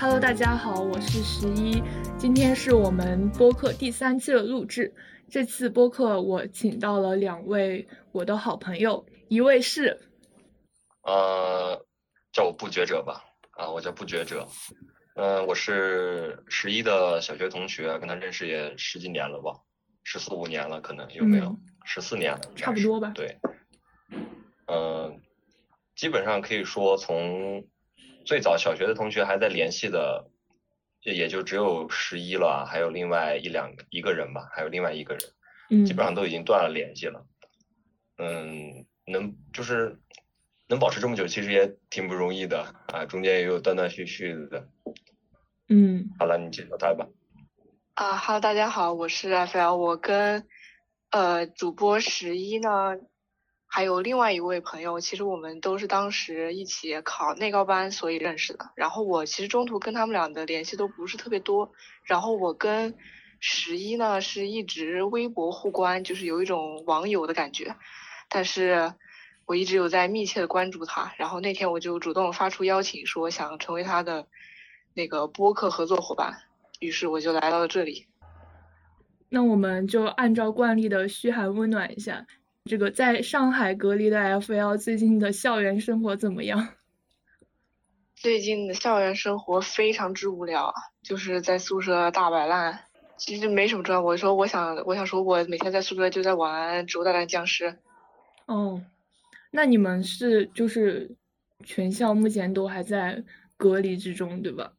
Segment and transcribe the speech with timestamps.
[0.00, 1.82] Hello，大家好，我是十一，
[2.16, 4.94] 今天是我们播客第三期的录制。
[5.28, 9.98] 这次播客我请到了两位我的好朋友，一位是，
[11.02, 11.84] 呃，
[12.32, 14.46] 叫我不觉者吧，啊，我叫不觉者，
[15.16, 19.50] 嗯，我是十一的小学同学，跟他认识也十几年了吧，
[20.04, 21.58] 十四五年了，可能有没有？
[21.84, 23.10] 十四年了，差不多吧。
[23.16, 23.36] 对，
[24.68, 25.20] 嗯，
[25.96, 27.64] 基本上可以说从
[28.28, 30.30] 最早小学的同学还在联系的。
[31.00, 35.22] 也也就只有十一了，还有另外一两个一个人吧，还有另外一个人，
[35.70, 37.24] 嗯，基本上都已经断了联系了。
[38.18, 39.96] 嗯，能就是
[40.66, 44.68] 能保持这么久，其实也挺不容易的啊，中间也有断断续续的。
[45.68, 47.06] 嗯，好了，你介绍他吧。
[47.94, 50.44] 啊哈喽，大家好，我是 FL，我跟
[51.10, 52.96] 呃主播十一呢。
[53.70, 58.70] 还有另外一位朋友，其实我们都是当时一起考内高班，所以认识的。
[58.74, 61.70] 然后我其实中途跟他们俩的联系都不是特别多。
[62.02, 62.94] 然后我跟
[63.40, 67.76] 十一呢是一直微博互关，就是有一种网友的感觉。
[68.30, 68.94] 但是
[69.44, 71.12] 我一直有在密切的关注他。
[71.18, 74.26] 然后那天我就主动发出邀请，说想成为他的
[74.94, 76.38] 那个播客合作伙伴。
[76.80, 78.06] 于是我就来到了这里。
[79.28, 82.26] 那我们就按照惯例的嘘寒问暖一下。
[82.68, 86.68] 这个在上海隔离的 FL 最近的校园生活怎么样？
[88.14, 92.80] 最近的校园生活非常之无聊，就是在宿舍大摆烂。
[93.16, 94.00] 其实没什么重要。
[94.02, 97.64] 我说我想，我想说，我每天在宿舍就在玩《植物大战僵尸》。
[98.44, 98.82] 哦，
[99.50, 101.16] 那你们是就是
[101.64, 103.24] 全校目前都还在
[103.56, 104.72] 隔离之中，对吧？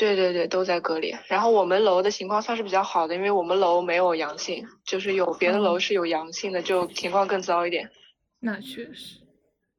[0.00, 1.14] 对对对，都在隔离。
[1.28, 7.90] 然后我们楼的情况算是比较好的，因为我们楼没有阳性，就是有别的楼是有阳性的，就情况更糟一点。
[8.38, 9.20] 那确实，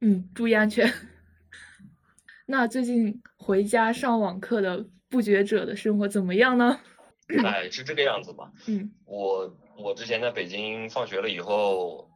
[0.00, 0.88] 嗯，注意安全。
[2.46, 6.78] 那最近回家上网课的不觉者的生活怎么样呢？
[7.44, 8.52] 哎，是这个样子吧？
[8.68, 12.08] 嗯，我我之前在北京放学了以后，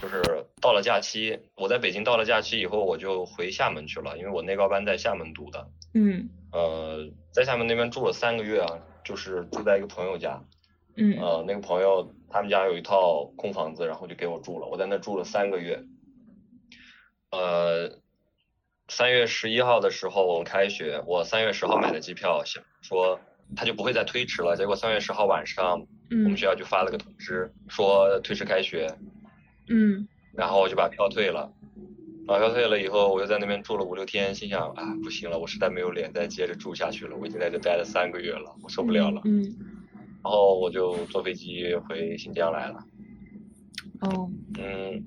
[0.00, 0.22] 就是
[0.60, 5.68] 到了假期，我在北京到了假期以后，我就回厦门去了，因为我内高班在厦门读的。
[5.94, 6.28] 嗯。
[6.50, 10.42] 呃，在厦门那边住了三个月啊，就是住在一个朋友家，
[10.96, 15.84] 嗯，呃，那个朋友他们家有一套空房子，然后就给我住了，我在那住了三个月。
[17.30, 17.98] 呃，
[18.88, 23.20] 三月十一号的时候我们开学，我三月十号买的机票，想说
[23.54, 28.96] 他就不会再推迟了，结果三月十号晚上，我们学校就发了个通知，说推迟开学，
[29.68, 31.52] 嗯，然后我就把票退了。
[32.28, 37.16] 把票退了以后，我又在那边住了五六天，心想啊，不行了，我实在没有脸再接着住下去了。
[37.16, 39.22] 我已经在这待了三个月了，我受不了了。
[39.24, 39.42] 嗯。
[40.22, 42.84] 然后我就坐飞机回新疆来了。
[44.02, 44.30] 哦。
[44.58, 45.02] 嗯。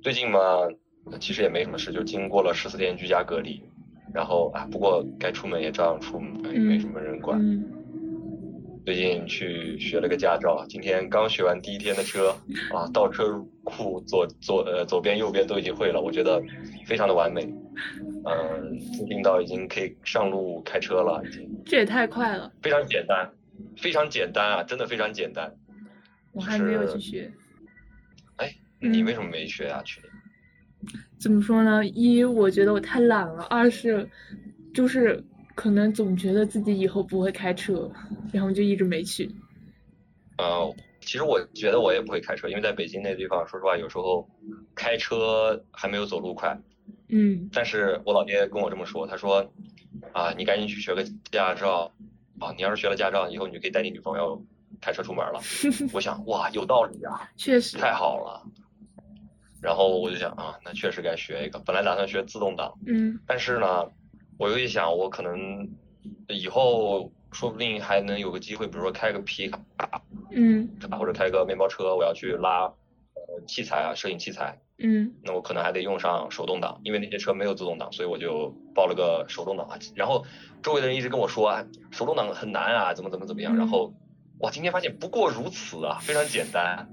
[0.00, 0.38] 最近嘛，
[1.18, 3.60] 其实也没什么事，就经过了十四天居家隔离，
[4.14, 7.36] 然后啊，不过该出门也照样出门，也没什么人管。
[7.40, 7.81] 嗯。
[8.84, 12.30] 最近去学了个驾照，今天刚学完第一天的车，
[12.74, 16.42] 啊，倒车入库，左左呃左边右边都已经会了，我觉得
[16.84, 17.44] 非常的完美，
[18.24, 21.48] 嗯，自信到已经可以上路开车了，已经。
[21.64, 22.52] 这也太快了。
[22.60, 23.30] 非常简单，
[23.76, 25.54] 非常简单啊，真的非常简单。
[26.32, 27.32] 我还没有去学。
[28.36, 29.80] 哎，你为什么没学啊？
[29.84, 30.10] 去年？
[31.20, 31.86] 怎么说呢？
[31.86, 34.08] 一，我觉得我太懒了；二是，
[34.74, 35.24] 就是。
[35.54, 37.90] 可能总觉得自己以后不会开车，
[38.32, 39.30] 然后就一直没去。
[40.38, 44.28] 呃，其实我觉得我也不会开车，因为在北京那地方，说实话，有时候
[44.74, 46.58] 开车还没有走路快。
[47.08, 47.48] 嗯。
[47.52, 49.52] 但是我老爹跟我这么说，他说
[50.12, 51.92] ：“啊，你赶紧去学个驾照，
[52.38, 54.42] 啊，你要是学了驾照，以后你就可以带你女朋友
[54.80, 55.40] 开车出门了。
[55.92, 57.30] ”我想，哇，有道理啊。
[57.36, 57.76] 确实。
[57.76, 58.42] 太好了。
[59.60, 61.58] 然后我就想啊，那确实该学一个。
[61.60, 62.72] 本来打算学自动挡。
[62.86, 63.20] 嗯。
[63.26, 63.86] 但是呢。
[64.42, 65.68] 我又一想，我可能
[66.26, 70.68] 以后说不定还能有个机会，比如说开个皮卡，嗯，
[70.98, 79.68] 或者开个面包车，我要去拉呃器材啊，摄影器材，嗯，那我可能还得用上手动挡，因为那些车没有自动挡，所以我就报了个手动挡。
[79.94, 80.26] 然后
[80.60, 83.56] 周围的人一直跟我说，啊，手动挡很难啊，怎么怎么怎么样。
[83.56, 83.94] 然后
[84.40, 86.88] 哇，今天发现不过如此啊，非常简单。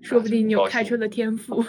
[0.00, 1.64] 说不定你有开车的天赋。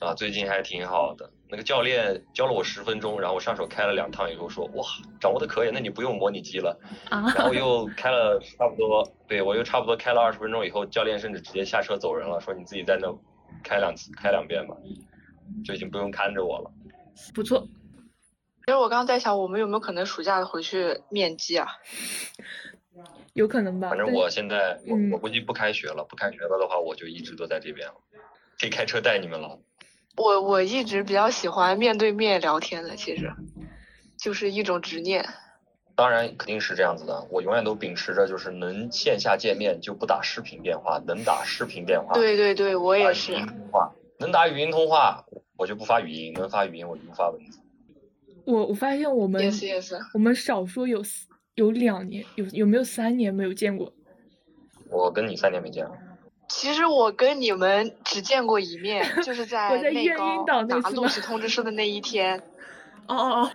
[0.00, 1.30] 啊，最近还挺好的。
[1.48, 4.84] 那个教练教了我十分钟，然后我上手开了两趟以后说哇，
[5.20, 6.78] 掌握的可以，那你不用模拟机了。
[7.08, 7.32] 啊。
[7.36, 13.08] 然后又开了差不多，对我又差不多开了二十分钟以后，教练甚至直接下车走人了，说你自己在那
[13.62, 14.76] 开两次，开两遍吧，
[15.64, 16.70] 就已经不用看着我了。
[17.34, 17.66] 不错。
[18.66, 21.68] 其实我刚刚在想，我们有没有可能暑假回去面基啊？
[23.34, 23.90] 有可能吧。
[23.90, 27.94] 反正我现在我我估计不开学了，不开学了的话，我就一直都在这边了，
[28.58, 29.56] 可以开车带你们了。
[30.16, 33.30] 我我一直比较喜欢面对面聊天的，其实，
[34.16, 35.24] 就是一种执念。
[35.94, 42.12] 当然肯定是这样子的，我永远都秉持着就是能线下见面就不打视频电话，能打视频电话。
[42.14, 43.34] 对对对，我也是。
[44.18, 45.24] 能打语音通话，
[45.56, 47.58] 我就不发语音；能发语音，我就不发文字。
[48.46, 49.52] 我我发现我们
[50.14, 51.02] 我们少说有
[51.54, 53.92] 有两年，有有没有三年没有见过？
[54.88, 55.92] 我跟你三年没见了。
[56.48, 62.38] 其实我跟你们只见过一面，就是 在内高拿录取通知书的那一天。
[63.06, 63.50] 哦哦哦。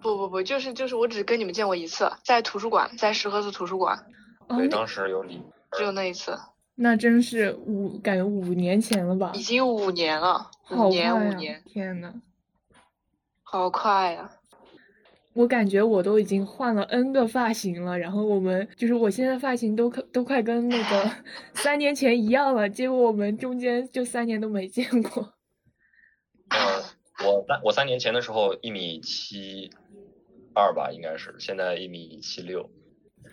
[0.00, 4.06] 不不不，就是就是，我只跟你们见过一次，在图书馆，在石河子图书馆。
[4.48, 5.42] 对，当时有你。
[5.72, 6.38] 只有那一次。
[6.76, 9.32] 那真是五，感觉五年前了吧？
[9.34, 12.14] 已经五年了，五年五年，天呐，
[13.42, 14.30] 好快呀！
[15.38, 21.10] 我感觉我都已经换了 N 个发型了，然后我们就是我现在发型都可都快跟那个
[21.54, 25.34] 三年前一样了，结果我们中间就三年都没见过。
[26.48, 26.82] 呃
[27.24, 29.70] 我三我三年前的时候一米七
[30.56, 32.68] 二吧，应该是，现在一米七六。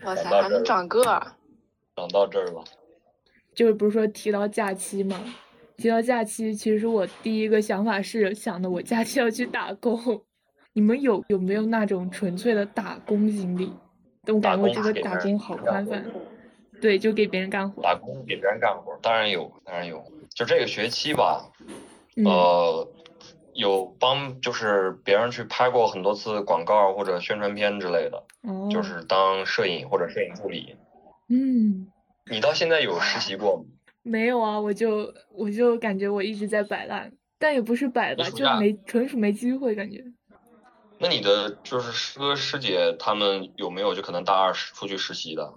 [0.04, 1.36] 哇塞，还能长个儿！
[1.96, 2.64] 长到这儿了。
[3.56, 5.20] 就是不是说提到假期嘛？
[5.76, 10.24] 提到假期，其实我第一个想法是想的，我假期要去打工。
[10.76, 13.72] 你们有有没有那种纯粹的打工经历？
[14.28, 16.06] 我感觉这个打工好宽泛。
[16.82, 17.82] 对，就给别人干活。
[17.82, 20.04] 打工给别人干活，当然有，当然有。
[20.34, 21.50] 就这个学期吧，
[22.26, 22.88] 呃。
[23.58, 28.22] 有帮就是别人去拍过很多次广告或者宣传片之类的，
[28.70, 30.76] 就是当摄影或者摄影助理。
[31.30, 31.88] 嗯，
[32.30, 33.64] 你到现在有实习过吗？
[34.04, 40.04] 没有啊，我就我就感觉我一直在摆烂，但也不是摆吧，就没纯属没机会感觉。
[40.98, 45.54] 那你的就是师哥师姐他们有没有就可能大二出去实习的？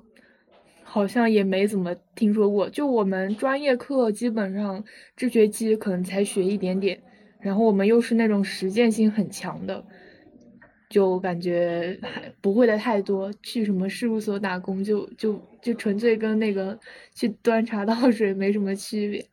[0.83, 4.83] 好像也没怎么听说过，就我们专业课基本上
[5.15, 7.01] 这学期可能才学一点点。
[7.41, 9.85] 然后我们又是那种实践性很强的，
[10.89, 13.33] 就感觉还不会的太多。
[13.43, 16.77] 去什么事务所打工，就就就纯粹跟那个
[17.15, 19.25] 去端茶倒水没什么区别。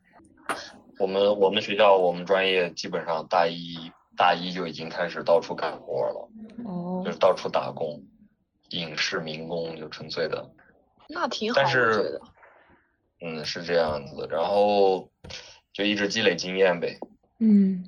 [0.98, 6.28] 我们我们学校我们专业基本上大一大一就已经开始到处干活了，
[6.64, 8.02] 哦，就是到处打工，
[8.70, 10.50] 影视民工就纯粹的。
[11.08, 12.20] 那挺好，但是，
[13.20, 15.10] 嗯，是这样子，然后
[15.72, 16.98] 就一直积累经验呗。
[17.40, 17.84] 嗯。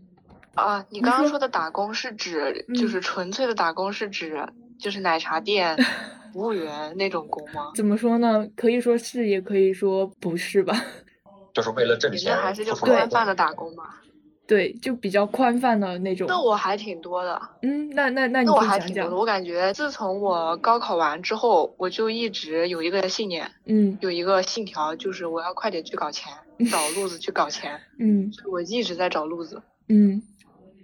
[0.55, 4.45] 啊，你刚刚说的打工是指就是纯粹的打工，是指
[4.81, 5.77] 就是奶茶店
[6.33, 7.71] 服务员那种工吗？
[7.77, 8.45] 怎么说呢？
[8.57, 10.75] 可以说是，也可以说不是吧。
[11.55, 12.37] 就是为了挣钱。
[12.37, 13.85] 还是就宽泛的打工嘛？
[14.49, 16.27] 对，就比较宽泛的那种。
[16.27, 17.41] 那我还挺多的。
[17.61, 19.15] 嗯，那那那你我还挺多的。
[19.15, 26.33] 我感觉自从我高考完之后，我就一直有一个信念，嗯，有一个信条，就是我要快点去搞钱，
[26.73, 27.79] 找路子去搞钱。
[27.99, 29.61] 嗯，我一直在找路子。
[29.89, 30.23] 嗯。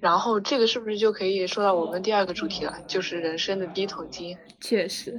[0.01, 2.77] 然后这个是不是就可以说到我们第二个主题了？
[2.87, 4.37] 就是人生的第一桶金。
[4.61, 5.19] 确实。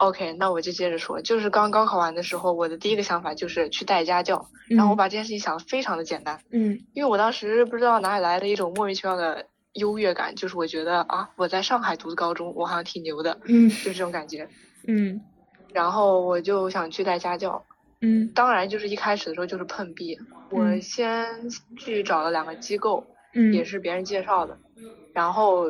[0.00, 4.48] OK，那我就接着说，就是刚高考完的时候，我的第一个想法就是去带家教。
[4.68, 6.40] 然后我把这件事情想的非常的简单。
[6.50, 6.80] 嗯。
[6.94, 13.38] 因为我当时不知道哪里来的一种莫名其妙的优越感，就是我觉得啊，我在上海读的高中，我好像挺牛的。
[13.44, 13.68] 嗯。
[13.68, 14.48] 就这种感觉。
[14.88, 15.20] 嗯。
[15.72, 17.62] 然后我就想去带家教。
[18.00, 18.30] 嗯。
[18.34, 20.18] 当然，就是一开始的时候就是碰壁。
[20.50, 23.04] 我先去找了两个机构。
[23.32, 24.58] 嗯也是别人介绍的，
[25.12, 25.66] 然后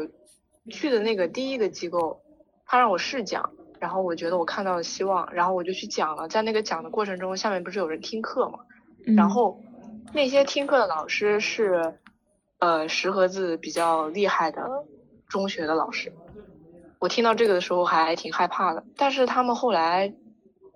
[0.71, 2.23] 去的那个第一个机构，
[2.65, 6.29] 他让我试讲，然后我觉得我看到了希望，然后我就去讲了。
[6.29, 8.61] 在那个讲的过程中，下面不是有人听课嘛？
[9.17, 9.61] 然后
[10.13, 11.95] 那些听课的老师是，
[12.59, 14.69] 呃，石河子比较厉害的
[15.27, 16.13] 中学的老师。
[16.99, 20.15] 我听到这个的时候还挺害怕的，但是他们后来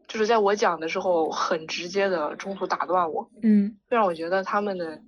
[0.09, 5.01] 就是在我讲的时候，很直接的中途打断我，嗯，会让我觉得他们的。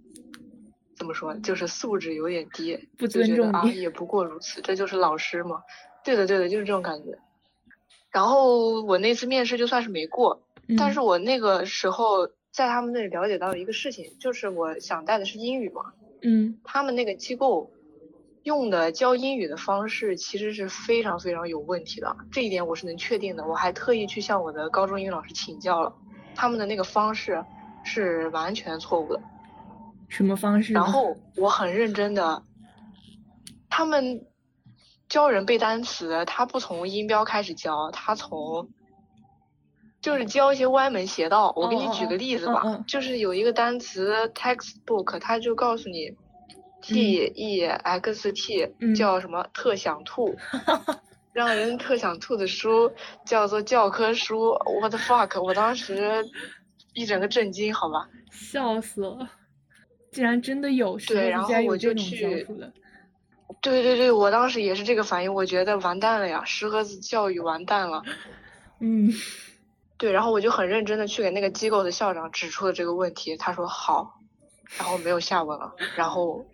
[0.99, 1.35] 怎么说？
[1.41, 5.61] 就是素质有点低，不尊重啊，也不过如此，这就是老师嘛。
[6.03, 7.19] 对的，对的，就是这种感觉。
[8.17, 10.41] 然后我那次面试就算是没过，
[10.79, 15.93] 但是我那个时候在他们那里了解到了一个事情，就是我想带的是英语嘛。
[16.23, 16.59] 嗯。
[16.65, 17.71] 他们那个机构
[18.45, 23.47] 用的教英语的方式其实是非常非常有问题的，这一点我是能确定的。
[23.47, 25.95] 我还特意去向我的高中英语老师请教了，
[26.35, 27.45] 他们的那个方式
[27.85, 29.21] 是完全错误的。
[30.09, 30.73] 什么方式？
[30.73, 32.43] 然后我很认真的，
[33.69, 34.25] 他们
[35.09, 38.69] 教人背单词，他不从音标开始教，他从
[40.01, 41.53] 就是教一些歪门邪道。
[41.57, 46.17] 我给你举个例子吧，就是有一个单词 textbook，他就告诉你
[46.83, 50.37] t e x t 叫什么特想吐，
[51.33, 52.93] 让人特想吐的书
[53.25, 54.53] 叫做教科书。
[54.81, 55.43] What the fuck！
[55.43, 56.25] 我当时
[56.95, 59.31] 一整个震惊，好吧，笑死了。
[60.13, 62.47] 竟然真的有，对，然后我就去，
[63.61, 68.03] 对对对，我当时也是这个反应，我觉得完蛋了呀，石河子教育完蛋了。
[68.81, 69.11] 嗯，
[69.97, 74.21] 对，然后我就很认真的去给那个机构的校长指出了这个问题，他说好，
[74.79, 76.47] 然后没有下文了，然后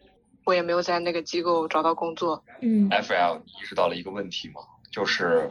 [0.44, 2.44] 我也没有在那个机构找到工作。
[2.60, 4.60] 嗯，FL 你意识到了一个问题吗？
[4.92, 5.50] 就是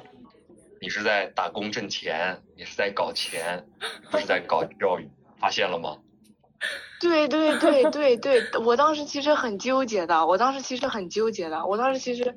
[0.80, 3.66] 你是在打工挣钱，你是在搞钱，
[4.10, 5.98] 不是在搞教育，发现了吗？
[7.02, 12.36] 对对对 对对，我当时其实很纠结的，我当时其实很纠结的，我当时其实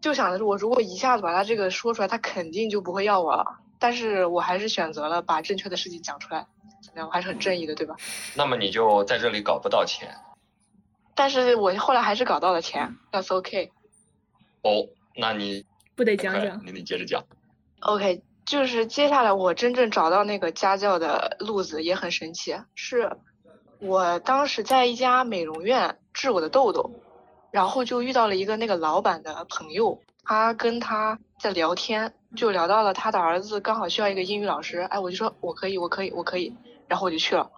[0.00, 3.44] 就想的是，我如果一下子把他这个说出来，他肯定就不会要我了。
[3.78, 6.46] 但是我还是选择了把正确的事情讲出来，
[6.82, 7.06] 怎么样？
[7.06, 7.94] 我还是很正义的，对吧？
[8.34, 10.08] 那么你就在这里搞不到钱。
[11.14, 13.70] 但是我后来还是搞到了钱，That's OK。
[14.62, 16.60] 哦，那你不得讲讲？
[16.64, 17.24] 你得接着讲。
[17.80, 23.16] OK，就是接下来我真正找到那个家教的路子也很神奇，是
[23.80, 26.90] 我当时在一家美容院治我的痘痘，
[27.50, 36.54] 然后就遇到了一个那个老板的朋友，他跟他在聊天，就聊到了他的儿子刚好需要一个英语老师，哎，我就说我可以，我可以，我可以，
[36.86, 37.50] 然后我就去了。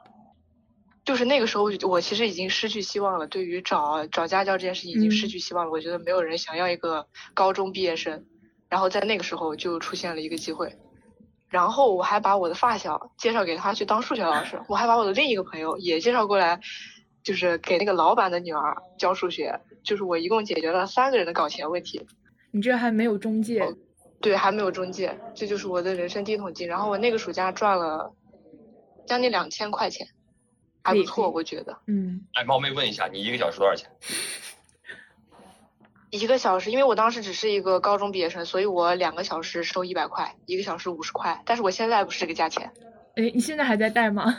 [1.05, 5.71] 就是那个时候，我其实已经失去希望了，对于找找家教这件事情已经失去希望了。
[5.71, 8.27] 我觉得没有人想要一个高中毕业生。
[8.69, 10.79] 然后在那个时候就出现了一个机会，
[11.51, 16.61] 然后我还把我的发小介绍给他去当数学老师，我还把我的另一个朋友也介绍过来，
[17.23, 22.07] 就是给那个老板的女儿教数学，就是我一共解决了三个人的搞钱问题。
[22.53, 23.75] 你这还没有中介？
[24.21, 26.69] 对，还没有中介，这就是我的人生第一桶金。
[26.69, 28.15] 然后我那个暑假赚了
[29.07, 30.07] 将近两千块钱，
[30.83, 31.77] 还不错，我觉得。
[31.87, 32.21] 嗯。
[32.35, 33.91] 哎，冒昧问一下，你一个小时多少钱？
[36.11, 41.41] 一个小时，因为我当时只是一个高中毕业生，所以我两个小时收一百块，一个小时五十块。
[41.47, 42.73] 但是我现在不是这个价钱。
[43.17, 44.39] 哎，你现在还在带吗？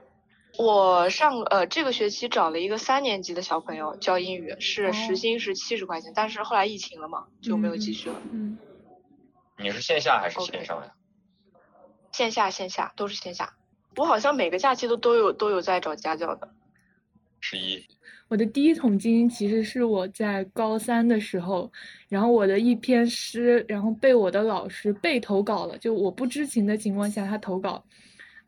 [0.58, 8.16] 我上呃这个学期找了一个三年级的小朋友教英语，是时薪是七十块钱，但是后来疫情了嘛，就没有继续了。
[8.32, 8.58] 嗯。
[9.62, 10.92] 你是线下还是线上呀？
[12.12, 13.52] 线下线下都是线下。
[13.96, 16.48] 我好像每个假期都都有都有在找家教的。
[17.40, 17.82] 十一。
[18.28, 21.70] 我的第一桶金其实是我在高三的时候，
[22.08, 27.84] 然后我的一篇诗，然后被我的老师被投稿了，就我不知情的情况下，他投稿，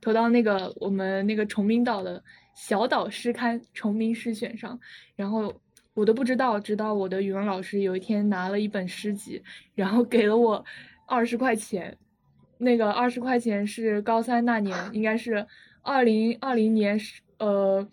[0.01, 2.23] 投到那个我们那个崇明岛的
[2.55, 4.79] 小岛诗刊崇明诗选上，
[5.17, 5.53] 然后
[5.95, 9.43] 我都不知道，直到我的语文老师有一天拿了一本诗集，
[9.75, 10.65] 然后给了我
[11.09, 11.99] 二十块钱，
[12.59, 15.45] 那个二十块钱是高三那年，应该是
[15.83, 16.97] 二零二零年，
[17.39, 17.85] 呃。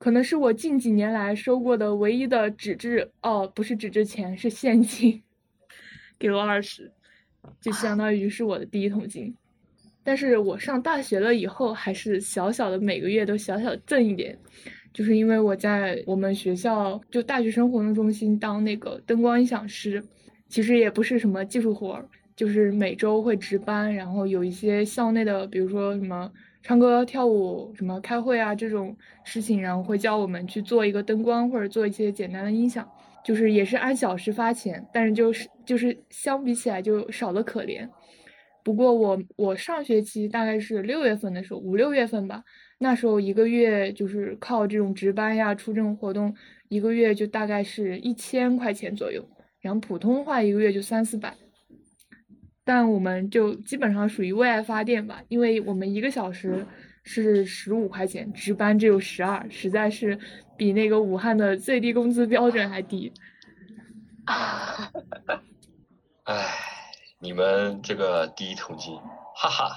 [0.00, 5.22] 可能是我近几年来收过的唯一的纸质哦，不是纸质钱，是现金，
[6.18, 6.90] 给了二十，
[7.60, 9.36] 就相当于是我的第一桶金。
[10.02, 14.38] 但是我上大学了以后，还是小小的每个月都小小挣一点，
[14.94, 20.02] 就是因为我在我们学校就大学生活动中心当那个灯光音响师，
[20.48, 26.32] 其实也不是什么技术活儿，就是每周会值班，然后有一些校内的，比如说什么。
[26.62, 32.86] 唱歌、跳舞，什么开会啊这种事情，然后会教我们去做一个灯光，或者做一些简单的音响，
[33.24, 37.88] 就是也是按小时发钱，但是就是就是相比起来就少的可怜。
[38.62, 42.44] 不过我我上学期大概是六月份的时候，五六月份吧，
[42.78, 46.34] 那时候一个月就是靠这种值班呀、出这种活动，
[46.68, 49.26] 一个月就大概是一千块钱左右，
[49.60, 51.34] 然后普通话一个月就三四百。
[52.72, 56.64] 但我们就基本上属于为爱发电吧，因为我们一个小时
[57.02, 60.16] 是十五块钱，值班只有十二，实在是
[60.56, 63.12] 比那个武汉的最低工资标准还低。
[66.22, 66.46] 唉，
[67.18, 68.94] 你们这个第一桶金，
[69.34, 69.76] 哈哈，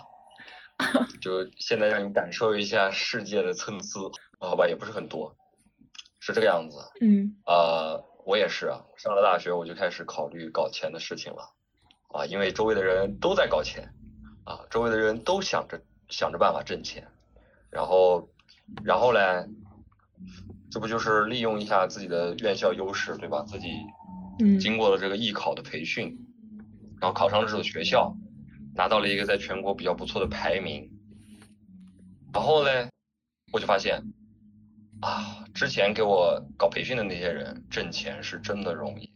[1.19, 5.35] 就现在让你感受一下世界的参差，好吧，也不是很多，
[6.19, 6.77] 是这个样子。
[7.01, 7.37] 嗯。
[7.47, 11.55] 呃，我也是啊，上了大学我就开始考虑搞钱的事情了。
[12.13, 13.91] 啊，因为周围的人都在搞钱，
[14.43, 17.07] 啊，周围的人都想着想着办法挣钱，
[17.71, 18.29] 然后，
[18.83, 19.49] 然后嘞，
[20.69, 23.43] 这不就是利用一下自己的院校优势，对吧？
[23.47, 23.67] 自己
[24.59, 26.15] 经过了这个艺考的培训，
[27.01, 28.15] 然后考上了这所学校，
[28.75, 30.87] 拿到了一个在全国比较不错的排名，
[32.31, 32.89] 然后嘞，
[33.51, 34.03] 我就发现，
[35.01, 39.11] 啊，之前给我搞培训的那些人挣钱是真的容易，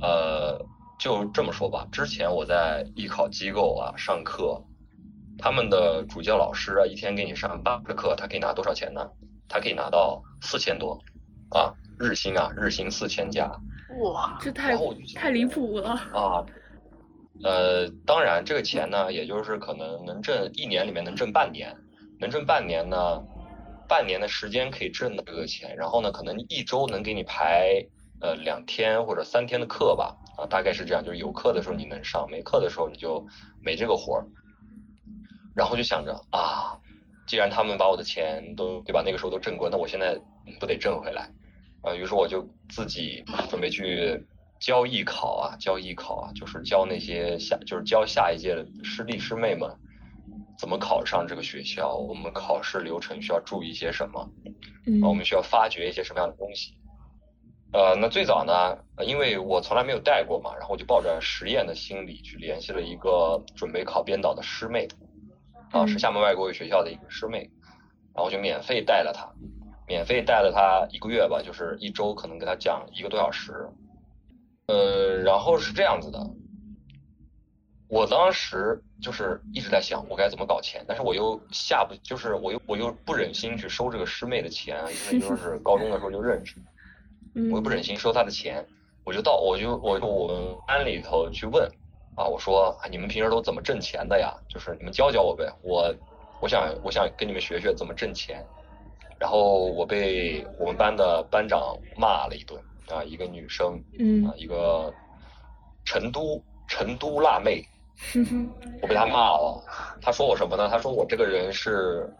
[0.00, 0.58] 呃。
[1.02, 4.62] 就这么说吧，之前我在艺考机构啊上课，
[5.36, 9.04] 他们的主教老师啊一天给你上八个课，他可以拿多少钱呢？
[9.48, 10.96] 他可以拿到四千多，
[11.50, 13.50] 啊，日薪啊，日薪四千加。
[14.00, 14.76] 哇，这太
[15.16, 16.46] 太离谱了啊！
[17.42, 21.76] 呃，当然这个钱呢，也就是可能能挣一年里面能挣半年，
[22.20, 23.20] 能挣半年呢，
[23.88, 27.84] 半年的时间可以挣的这个钱，然后呢，可能一周能给你排
[28.20, 33.24] 呃两天或者三天的课吧，啊，大概是这样，就是有课的时候你能上，没课的时候你就
[33.60, 34.26] 没这个活儿。
[35.54, 36.78] 然后就想着啊，
[37.26, 40.18] 既然他们把我的钱都对吧，那个时候都挣过，那我现在
[40.58, 41.30] 不得挣回来？
[41.82, 44.20] 啊，于是我就自己准备去
[44.58, 49.70] 教艺考啊，教艺考啊，就是教那些下，就是教下一届的师弟师妹们
[50.58, 54.28] 怎么考上这个学校，我们考试流程需要注意一些什么，
[54.86, 56.74] 嗯，我们需要发掘一些什么样的东西。
[57.72, 58.76] 呃，那最早呢，
[59.06, 64.86] 因为我从来没有带过嘛，然后我就抱着实验的心理去联系了一个准备考编导的师妹，
[65.70, 67.50] 啊，是厦门外国语学校的一个师妹，
[68.14, 69.26] 然后就免费带了她。
[69.88, 73.52] 免费带了她一个月吧，就是一周可能给她讲一个多小时，
[74.66, 76.18] 呃，然后是这样子的，
[77.88, 84.78] 我当时就是一直在想我该怎么搞钱，但是我又下不，就是我又我又不忍心去收这个师妹的钱，
[85.10, 86.56] 因为就是高中的时候就认识，
[87.50, 88.64] 我又不忍心收他的钱，
[89.04, 91.64] 我就到我就我就我们班里头去问，
[92.16, 94.34] 啊，我说你们平时都怎么挣钱的呀？
[94.48, 95.94] 就是你们教教我呗，我
[96.40, 98.44] 我想我想跟你们学学怎么挣钱。
[99.18, 104.92] 然后我被我们班的班长骂了一顿啊，一个女生，嗯，啊，一个
[105.84, 107.64] 成都成都辣妹，
[108.82, 109.62] 我被她骂了。
[110.00, 110.68] 她说我什么呢？
[110.68, 112.12] 她说我这个人是，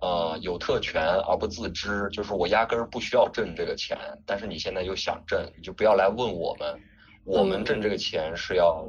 [0.00, 6.80] 呃，有特权而不自知，就是我压根儿不需要挣这个钱，但是你现在又想挣，你就不要来问我们，
[7.24, 8.86] 我们挣这个钱是要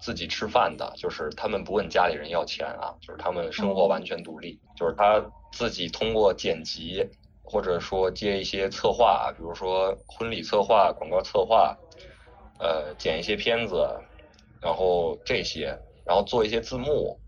[0.00, 5.24] 自己吃饭的，就是他们不问家里人要钱啊，就是他们生活完全独立，就是他。
[5.50, 7.02] 自己通过剪辑，
[7.42, 11.74] 或者说接一些策划，比如说婚礼策划、广告策划，
[12.58, 13.88] 呃，剪一些片子，
[14.60, 15.74] 然后这些，
[16.04, 17.18] 然后做一些字幕。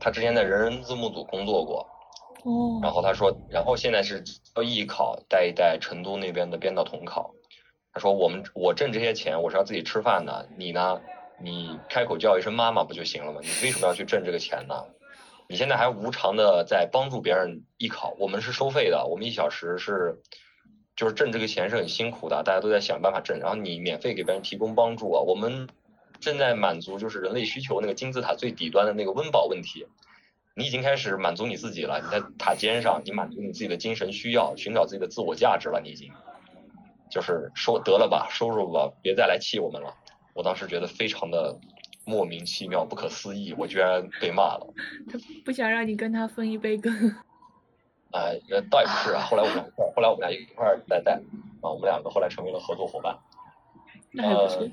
[0.00, 1.88] 他之前在人人字幕组工作过，
[2.44, 2.80] 哦。
[2.82, 4.22] 然后他说，然后现在是
[4.54, 7.34] 要艺考带一带成都那边的编导统考。
[7.92, 10.48] 他说，我们我挣这些钱，我是要自己吃饭的。
[10.56, 11.00] 你呢？
[11.42, 13.40] 你开口叫一声妈妈不就行了吗？
[13.42, 14.74] 你为什么要去挣这个钱呢？
[15.48, 20.22] 你现在还无偿的在帮助别人艺考，我们是收费的，我们一小时是，
[20.94, 25.68] 就是挣这个钱是很辛苦的，大家都在想办法挣，然后你免费给别人提供帮助啊，我们
[26.20, 29.84] 正在满足就是人类需求那个金字塔最底端的那个温饱问题，
[30.54, 36.12] 你已经开始满足你自己了，你在塔尖上，你满足你自己的精神需要，寻找自己的自我价值了，你已经，
[37.10, 39.94] 就是收得了吧，收入吧，别再来气我们了，
[40.32, 41.58] 我当时觉得非常的。
[42.06, 44.74] 莫名其妙，不可思议，我居然被骂了。
[45.10, 46.92] 他不想让你跟他分一杯羹。
[48.12, 48.38] 哎，
[48.70, 49.22] 倒也不是啊。
[49.22, 49.64] 后来我们俩，
[49.96, 51.14] 后来我们俩一块儿带带，
[51.62, 53.18] 啊，我们两个后来成为了合作伙伴。
[54.10, 54.68] 那还不错。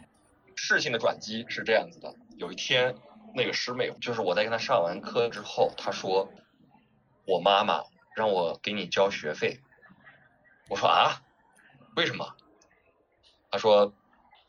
[0.55, 2.93] 事情的转机是这样子的：有一天，
[3.35, 6.31] 那个师妹，就是我在跟她上完课之后，她说
[7.27, 7.83] ：“我妈妈
[8.15, 9.59] 让我给你交学费。”
[10.69, 11.21] 我说：“啊，
[11.95, 12.35] 为什么？”
[13.51, 13.93] 她说。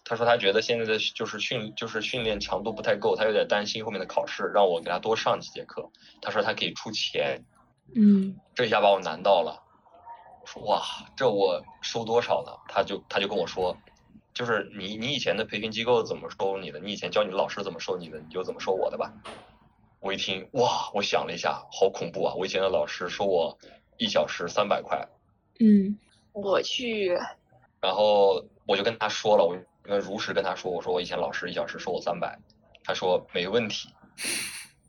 [0.04, 5.88] 她说她觉得现在的就是训就是训练强度不太够，她有点担心后面的考试，让我给她多上几节课。
[6.20, 7.44] 她说她可以出钱，
[7.94, 9.62] 嗯，这一下把我难到了。
[10.40, 10.82] 我说哇，
[11.16, 12.50] 这我收多少呢？
[12.68, 13.78] 他就他就跟我说，
[14.34, 16.78] 就是你你以前的培训机构怎么收你的？
[16.80, 18.18] 你以前教你的老师怎么收你的？
[18.18, 19.12] 你就怎么收我的吧。
[20.00, 22.34] 我一听哇，我想了一下，好恐怖啊！
[22.34, 23.58] 我以前的老师收我
[23.98, 25.06] 一小时三百块，
[25.60, 25.98] 嗯，
[26.32, 27.16] 我去，
[27.80, 29.56] 然后我就跟他说了，我。
[29.84, 32.38] 跟如实跟他说，我说我以前老师一小时收我三百，
[32.84, 33.88] 他说没问题，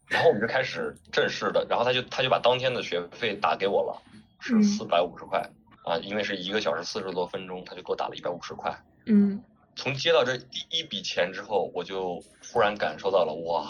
[0.05, 3.99] 然后我们就开始正式的，然后他就他就把当天的学费打给我了，
[4.39, 5.49] 是四百五十块
[5.83, 8.73] 啊，因为是一个小时四十多分钟，他就给我打了一百五十块。
[9.05, 9.43] 嗯，
[9.75, 13.69] 从接到这第一笔钱之后，我就忽然感受到了，哇，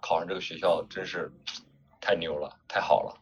[0.00, 1.30] 考上这个学校真是
[2.00, 3.14] 太牛了，太好了。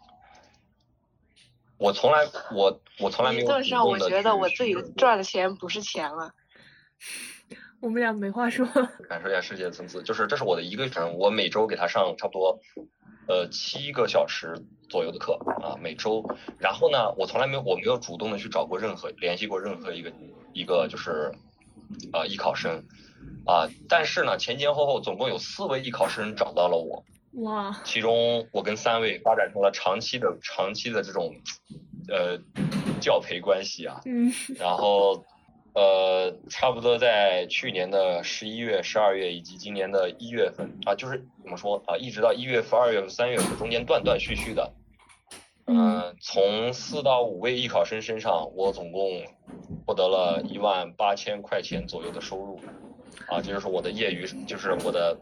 [1.79, 3.46] 我从来我我从来没有。
[3.46, 6.33] 这让我觉得我自己赚的钱不是钱了。
[7.81, 8.66] 我们俩没话说。
[9.07, 12.59] 感受一下世界的层次，就是这是我的一个人，我每周给他上差不多，
[13.29, 14.55] 呃七个小时
[14.89, 16.25] 左右的课啊，每周。
[16.59, 20.12] 然后呢，我从来没有，我没有主动的去找过任何联系过任何一个
[20.53, 21.33] 一个就是
[22.12, 22.85] 啊艺考生
[23.45, 27.05] 啊，但是呢前前后后总共有四位艺考生找到了我。
[27.43, 27.81] 哇。
[27.85, 31.35] 其中我跟三位发展成了长期的长期的这种
[32.09, 32.39] 呃
[33.01, 34.01] 教培关系啊。
[34.05, 34.33] 嗯。
[34.59, 35.25] 然后。
[35.77, 44.73] 呃，差不多在去年的十一月、十二月以及今年的一月份啊，就是怎么说啊，一直到一月份、二月份、三月份中间断断续续的，
[45.67, 49.23] 嗯，从四到五位艺考生身上，我总共
[49.87, 52.59] 获得了一万八千块钱左右的收入，
[53.29, 55.15] 啊，这就是我的业余，就是我的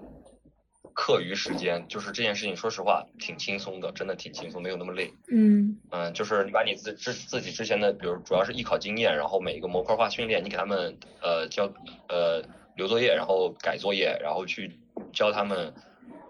[0.95, 5.13] 课余时间，就是这件事情，说实话挺轻松的，真的挺轻松，没有那么累。
[5.29, 11.67] 嗯嗯，就是你把你自自自己之前的，比如主要是艺考经验，然后每一个模块化训练，你给他们呃交
[12.09, 12.43] 呃
[12.77, 14.79] 留作业，然后改作业，然后去
[15.13, 15.75] 教他们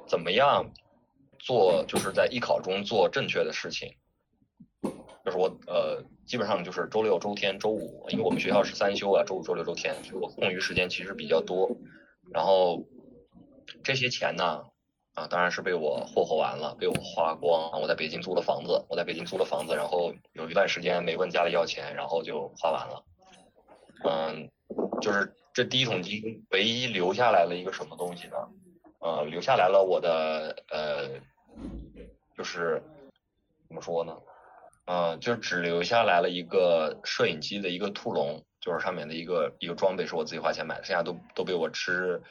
[0.08, 0.72] 怎么样
[1.38, 3.94] 做，就是在艺考中做正确的事情。
[5.24, 11.76] 就是我呃基本上就是周六、周天、周五，因为我们学校是三休啊，周五、周六、周天，所以我空余时间其实比较多。
[12.32, 12.86] 然后
[13.82, 14.64] 这些钱呢，
[15.14, 17.80] 啊，当然是被我霍霍完了，被我花光。
[17.80, 23.04] 我在北京租了房子，我在北京租了房子，然后有一段时间没问家里要钱，然后就花完了。
[24.04, 24.50] 嗯，
[25.00, 28.36] 就是这第一桶金唯一留下来了一个什么东西呢？
[29.00, 31.20] 呃，留下来了我的呃，
[32.36, 32.82] 就是
[33.68, 34.16] 怎么说呢？
[34.86, 42.22] 嗯，就只留下来了一个摄影机的一个兔笼，就是上面的一个一个装备是我自己花钱买的，剩下都都被我吃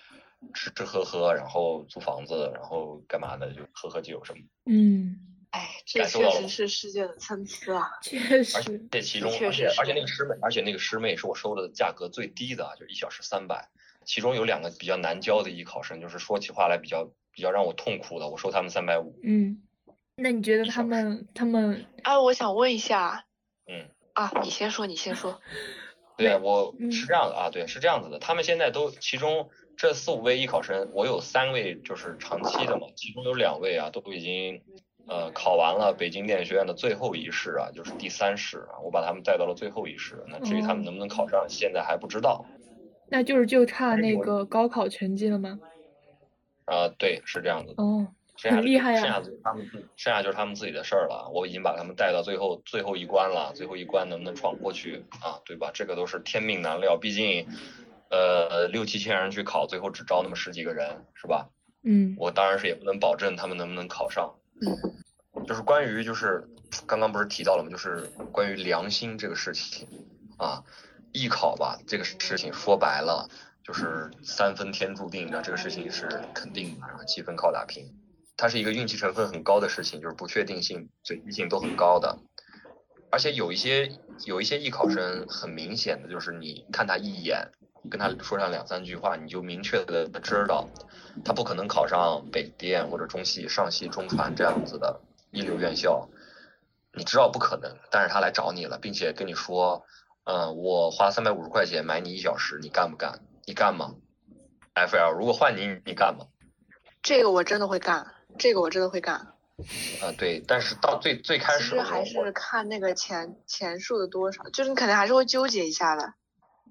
[0.54, 4.40] 吃吃喝喝，然后租房子，然后干嘛的就喝喝酒什么。
[4.66, 5.18] 嗯，
[5.52, 7.90] 哎，这确实是世界的参差啊。
[8.02, 13.70] 确而实，这其中，确实而且而且那个师妹，而且那个师妹是我收的价格最低的，就一小时三百。
[14.06, 19.18] 其中有两个比较难教的艺考生，就是说起话来比较比较让我痛苦的，我收他们三百五。
[19.24, 19.62] 嗯，
[20.18, 23.26] 那你觉得他们他们啊，我想问一下
[23.66, 25.40] 嗯，啊，你先说，你先说。
[26.18, 28.20] 对，我嗯是这样的啊，对，是这样子的。
[28.20, 34.62] 他们现在都，其中这四五位艺考生，我有三位就是长期的嘛，其中有两位啊都已经
[35.08, 40.24] 呃考完了北京电影学院的最后一试啊，就是第三试啊，我把他们带到了最后一试。
[40.28, 42.46] 那至于他们哦能不能考上，现在还不知道。
[43.10, 45.60] 那就是就差那个高考成绩了吗？
[46.66, 47.84] 啊、对，是这样子的。
[47.84, 48.08] 哦，
[48.62, 51.30] 厉害呀剩下就是他们自，剩下就是他们自己的事儿了。
[51.34, 55.42] 我已经把他们带到最后最后一关了，最后一关能不能闯过去啊？
[55.46, 55.72] 对吧？
[55.74, 57.46] 这个都是天命难料，毕竟，
[58.10, 61.50] 呃，六七千人去考，最后只招那么十几个人，是吧？
[61.86, 64.36] 嗯我当然是也不能保证他们能不能考上。
[64.62, 66.48] 嗯，就是关于就是
[66.86, 67.70] 刚刚不是提到了吗？
[67.70, 69.88] 就是关于良心这个事情
[70.38, 70.64] 啊，
[71.12, 73.30] 艺考吧这个事情说白了
[73.64, 77.94] 就是三分天注定的，这个事情是肯定的，然后七分靠打拼。
[78.36, 82.20] 它是一个运气成分很高的事情，就是不确定性、随机性都很高的。
[83.12, 83.92] 而且有一些
[84.26, 87.52] 有一些艺考生，很明显的就是你看他一眼，
[87.90, 90.70] 跟他说上两三句话，你就明确的知道，
[91.26, 96.10] 他不可能考上北电或者中戏、上戏、中传这样子的一流院校，
[96.94, 99.86] 你知道不可能，但是他来找你了，并且跟你说，
[100.24, 103.20] 嗯，我花三百五十块钱买你一小时，你干不干？
[103.46, 103.96] 你干吗
[104.76, 106.26] ？FL，如果换你，你干吗？
[107.02, 109.16] 这个我真的会干，这个我真的会干。
[110.02, 116.14] 啊、对，但是到最最开始其，实还是看那个钱钱数的多少，就是你肯定还是会纠结一下的。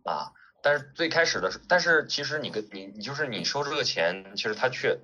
[0.05, 4.99] 啊，但是最开始的时，但是其实你跟你你就是你收这个钱，其实他却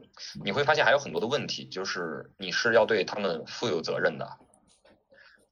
[0.45, 4.39] 你会发现还有很多的问题，就是你是要对他们负有责任的，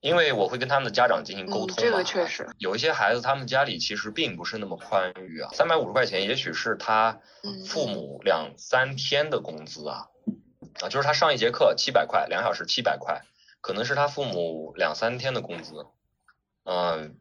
[0.01, 1.75] 因为我会跟他们的家长进行沟通嘛。
[1.77, 2.49] 嗯这个确实。
[2.59, 7.65] 有一些孩子他们家里其实并不是那么宽裕啊，三百五十块钱也许是他嗯。
[7.65, 10.07] 父母两三天的工资啊，
[10.81, 13.23] 啊，就是他上一节课七百块，两小时七百块，
[13.61, 15.87] 可能是他父母两三天的工资，
[16.65, 17.19] 嗯，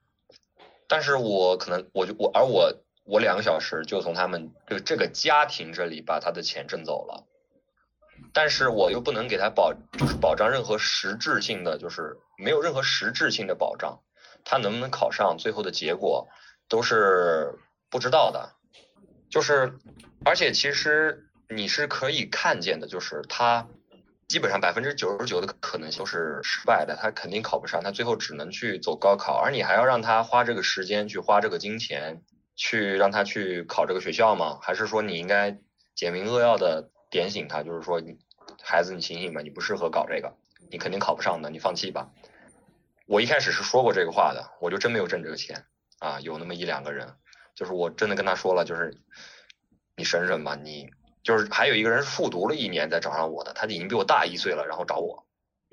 [0.88, 7.26] 但是我可能我就我而我我两个小时就从他们就这个家庭这里把他的钱挣走了，
[8.34, 14.02] 但是我又不能给他保就是保障任何实质性的就是没有任何实质性的保障，
[14.44, 16.28] 他能不能考上最后的结果
[16.68, 17.58] 都是
[17.90, 18.54] 不知道的，
[19.30, 19.80] 就是
[20.24, 23.68] 而且其实你是可以看见的，就是他。
[24.28, 32.24] 基本上百分之九十九的可能性都是失败的，他肯定考不上，他最后只能去走高考，而你还要让他花这个时间去花这个金钱，
[32.56, 34.58] 去让他去考这个学校吗？
[34.64, 35.60] 还是说你应该
[35.94, 38.18] 简明扼要的点醒他，就是说你
[38.64, 40.36] 孩子你醒醒吧，你不适合搞这个，
[40.72, 42.10] 你肯定考不上的，你放弃吧。
[43.06, 45.66] 我一开始是说过这个话的，我就真没有挣这个钱
[46.00, 47.14] 啊，有那么一两个人，
[47.54, 48.98] 就是我真的跟他说了，就是
[49.96, 50.90] 你省省吧，你。
[51.26, 55.26] 就是还有一个人是复读了一年再找上我的，他已经比我大一岁了，然后找我。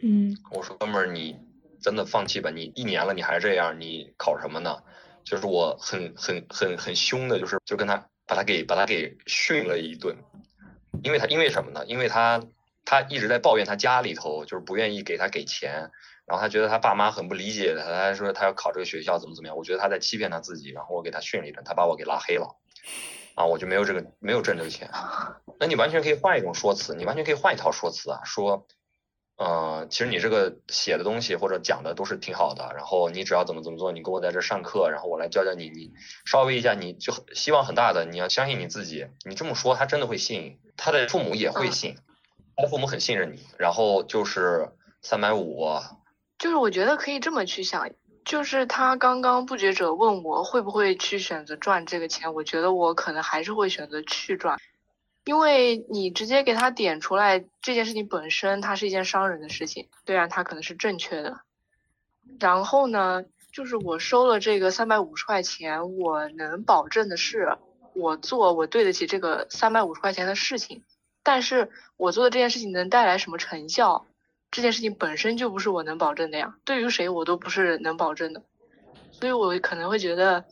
[0.02, 1.36] 嗯我说哥们儿，你
[1.82, 4.82] 真的放弃吧，你一年了你还这样，你考什么呢？
[5.22, 10.16] 就是我很很很很凶的，就是就跟他把他给把他给训了一顿，
[11.04, 11.84] 因为他因为什么呢？
[11.86, 12.42] 因为他
[12.86, 15.90] 他一直在抱怨他家里头就是不愿意给他给钱，
[16.24, 22.56] 然后他觉得他爸妈很不理解他，他说他要考这个学校怎么怎么样，我觉得他在欺骗他自己，然后我给他训了一顿，他把我给拉黑了。
[23.34, 24.90] 啊，我就没有这个没有挣这个钱，
[25.58, 28.66] 那你完全可以换一种说辞，你完全可以换一套说辞啊，说
[29.38, 35.92] 嗯，其实你这个写的东西或者讲的都是挺好的，然后你只要怎么怎么做，你跟我在这上课，然后我来教教你，你
[36.24, 41.96] 稍微一下，你就希望很大的，你要相信你自己，你这么说他真的会信，他的父母也会信，
[42.54, 44.68] 他的父母很信任你，然后就是
[45.00, 45.66] 三百五，
[46.38, 47.90] 就是我觉得可以这么去想，
[48.24, 54.58] 就是他刚刚不觉者问我会不会去选择赚这个钱，我觉得我可能还是会选择去赚。
[55.24, 61.40] 因为你直接给他点出来这件事情本身，它是一件伤人的事情，虽然它可能是正确的。
[62.40, 67.56] 然后呢，就是我收了这个三百五十块钱，我能保证的是，
[67.94, 70.82] 我做我对得起这个三百五十块钱的事情。
[71.22, 74.06] 但是我做的这件事情能带来什么成效，
[74.52, 76.54] 这件事情本身就不是我能保证的呀。
[76.64, 78.44] 对于谁我都不是能保证的，
[79.10, 80.44] 所以我可能会觉得，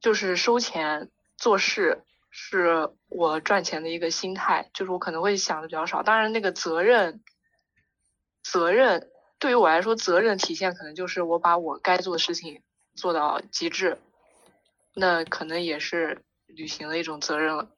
[0.00, 2.04] 就是收钱做事。
[2.34, 6.02] 是我赚钱的一个心态，就是我可能会想的比较少。
[6.02, 7.22] 当然，那个责任，
[8.42, 12.62] 责任对于我来说，责任体现可能就是我把我该做的事情
[12.94, 13.98] 做到极致，
[14.94, 17.68] 那可能也是履行了一种责任了。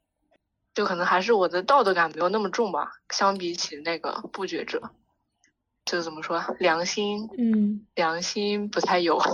[0.73, 4.89] 就可能还是我的道德感没有那么重吧，相比起那个不觉者，
[5.85, 9.17] 就怎么说，良心，嗯，良心不太有。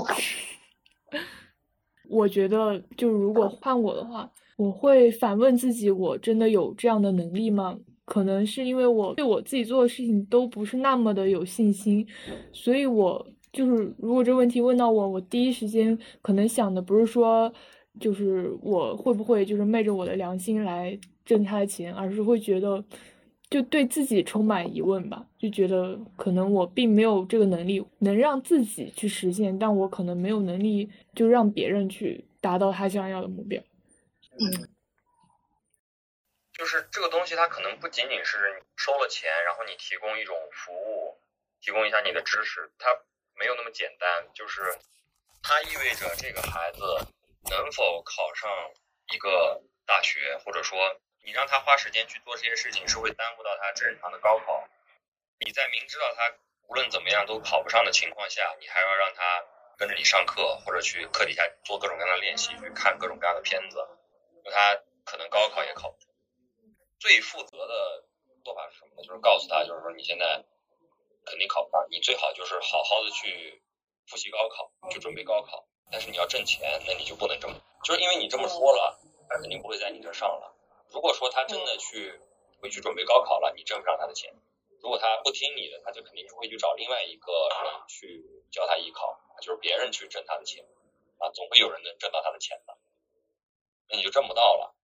[2.10, 4.30] 我觉得，就如果换我的话。
[4.58, 7.76] 我会反问自己：我真的有这样的能力吗？
[8.06, 12.06] 可能是因为我对我自己做的事情都不是那么的有信心，
[12.54, 17.52] 所以我就是如果这个问题问到我，我第一时间可能想的不是说，
[18.00, 22.84] 就是我会不会就是昧着我的良心来挣他的钱，而是会觉得
[23.52, 33.62] 就对自己充满疑问吧，就觉得可能我并没有这个能力能让自己去实现，但我可能没有能力就让别人去达到他想要的目标。
[34.40, 34.72] 嗯，
[36.54, 41.20] 就是这个东西，它可能不仅仅是收了钱，然后你提供一种服务，
[41.60, 42.88] 提供一下你的知识，它
[43.38, 44.08] 没有那么简单。
[44.34, 44.62] 就是
[45.44, 46.80] 它意味着这个孩子
[47.50, 48.50] 能否考上
[49.14, 50.80] 一个大学，或者说
[51.24, 54.68] 你让他花时间去做这些事情，是会耽误到他正常的高考。
[55.40, 56.36] 你在明知道他
[56.68, 59.46] 无论怎么样都考不上的情况下，你还要让他
[59.78, 63.88] 跟着你上课，或者去课底下做各种各样的练习，去看各种各样的片子。
[64.52, 66.10] 他可能高考也考不上，
[67.00, 68.04] 最负责的
[68.44, 69.04] 做法是什么呢？
[69.04, 70.44] 就是告诉他，就是说你现在
[71.26, 73.62] 肯定考不上，你最好就是好好的去
[74.08, 75.68] 复习高考，去准备高考。
[75.92, 80.51] 但是你要挣钱，那你就不能这么，就是因为你这么说了，他肯定不会在你这上了。
[80.92, 82.20] 如果说他真的去
[82.60, 84.36] 回去准备高考了，你挣不上他的钱。
[84.82, 87.32] 如果他不听你的，他就肯定就会去找另外一个
[87.64, 90.66] 人去教他艺考，就是别人去挣他的钱
[91.18, 92.78] 啊，总会有人能挣到他的钱的。
[93.90, 94.76] 那你就挣不到了。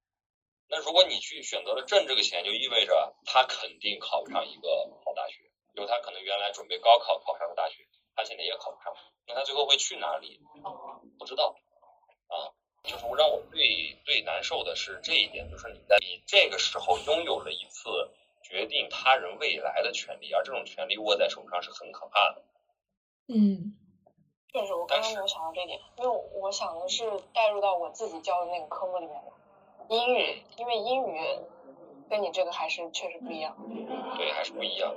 [0.70, 8.94] 那如果你去选择了挣这个钱，就意味着他肯定考不上一个好大学，就他可能原来准备高考考上的大学，他现在也考不上。
[9.26, 10.40] 那他最后会去哪里？
[11.18, 11.56] 不知道。
[12.28, 12.52] 啊，
[12.88, 17.90] 就是让我最最难受的是这一点，就是你在你这个时候拥有了一次
[18.42, 22.42] 决定他人未来的权利，而这种权利握在手上是很可怕的。
[23.28, 23.78] 嗯。
[24.54, 31.40] 确实，我刚刚没有想到这点，因为我想的是带入到我自己教的那个科目里面的英语，因为英语
[32.10, 33.56] 跟你这个还是确实不一样。
[34.18, 34.96] 对，还是不一样。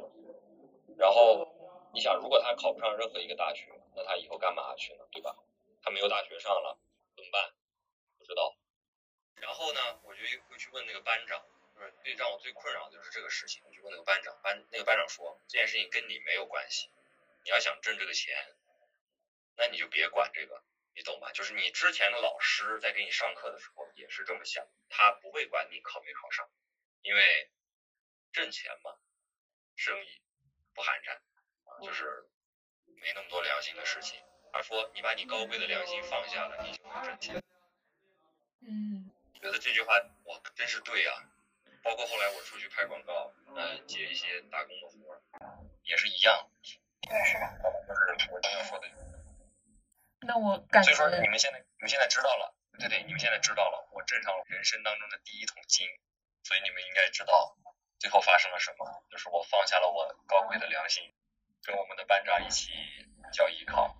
[0.96, 1.46] 然后
[1.92, 5.00] 你想，如果他考不上任何一个大学，那他以后干嘛去呢？
[5.10, 5.36] 对吧？
[5.82, 6.78] 他没有大学上了，
[7.16, 7.42] 怎么办？
[8.30, 8.56] 知道。
[9.42, 11.42] 然后呢，我就又去问那个班长，
[11.74, 13.60] 就是最让我最困扰的就是这个事情。
[13.66, 16.88] 我就问那个班长，班那个班长说，这件事情跟你没有关系，
[17.42, 18.36] 你要想挣这个钱。
[19.56, 20.62] 那你就别管这个，
[20.94, 21.32] 你懂吧？
[21.32, 26.48] 就是你之前的老师在给你上课的时候也是这么想，他不会管你考没考上，
[27.02, 27.50] 因为
[28.32, 28.94] 挣钱嘛，
[29.74, 30.22] 生意
[30.72, 31.18] 不寒碜，
[31.84, 32.28] 就是
[33.02, 34.22] 没那么多良心的事情。
[34.52, 37.42] 他说你把你高贵的良心放下了，你就会挣钱。
[38.62, 39.94] 嗯，觉得这句话
[40.24, 41.14] 哇，真是对啊。
[41.82, 45.22] 包括后来我出去拍广告，呃，接一些打工的活，
[45.82, 46.50] 也是一样。
[47.00, 47.38] 确实，
[47.88, 48.86] 就是我刚刚说的。
[50.20, 55.88] 那我感觉，所以说你们现在你们现在知道了，对对，你们现在知道了，我挣上了人生当中的第一桶金，
[56.44, 57.56] 所以你们应该知道
[57.98, 61.02] 最后发生了什么，就是我放下了我高贵的良心，
[61.64, 62.72] 跟我们的班长一起
[63.32, 63.96] 交艺考。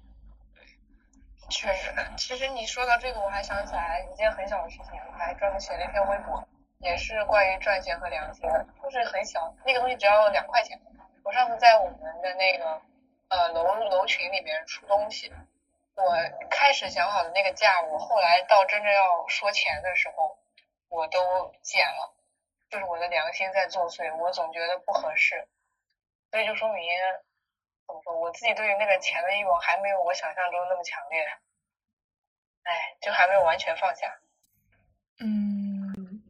[1.50, 6.42] 确实，其实你说到这个，我还想起来一件很小的事情，我还专门写了一篇微博，
[6.78, 10.80] 也是关于赚钱和良心的，就是很小，那个东西只要两块钱。
[11.22, 12.80] 我上次在我们的那个
[13.28, 15.32] 呃楼楼群里面出东西。
[15.96, 16.16] 我
[16.48, 20.38] 开始想好的那个价，我后来到真正要说钱的时候，
[20.88, 22.14] 我都减了，
[22.70, 25.46] 就是我的良心在作祟，我总觉得不合适。
[26.30, 26.82] 所以就说明
[28.20, 31.20] 我自己对于那个钱的欲望还没有我想象中那么强烈，
[32.62, 34.20] 哎，就还没有完全放下。
[35.18, 36.22] 嗯，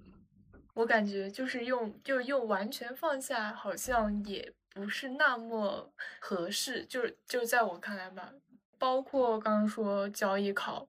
[0.74, 6.84] 我感觉就是用就用完全放下，好像也不是那么合适。
[6.86, 8.32] 就是就在我看来吧，
[8.78, 10.88] 包括刚刚说交易考，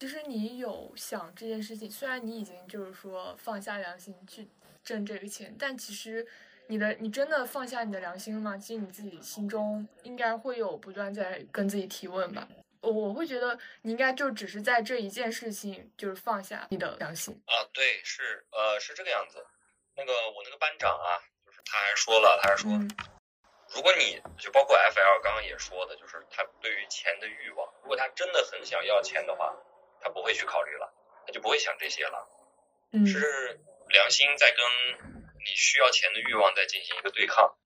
[0.00, 4.48] 其实你有想这件事情，虽然你已经就是说放下良心去
[4.82, 6.26] 挣这个钱，但其实
[6.68, 8.56] 你的你真的放下你的良心了吗？
[8.56, 12.46] 其实你自己心中应该会有不断在跟自己提问吧。
[12.80, 17.64] 我我会觉得你应该就只是在这一件事情，就是放下你的良心啊。
[17.72, 19.44] 对，是呃是这个样子。
[19.96, 22.70] 那个我那个班长啊，就是他还说了，他还说，
[23.74, 29.56] 如果你就包括 FL 刚刚也说的，就是他对于钱的欲望，如果他真的很想要钱的话，
[30.00, 30.92] 他不会去考虑了，
[31.26, 32.28] 他就不会想这些了。
[32.92, 37.56] 嗯，是良心在跟你需要钱的欲望在进行一个对抗。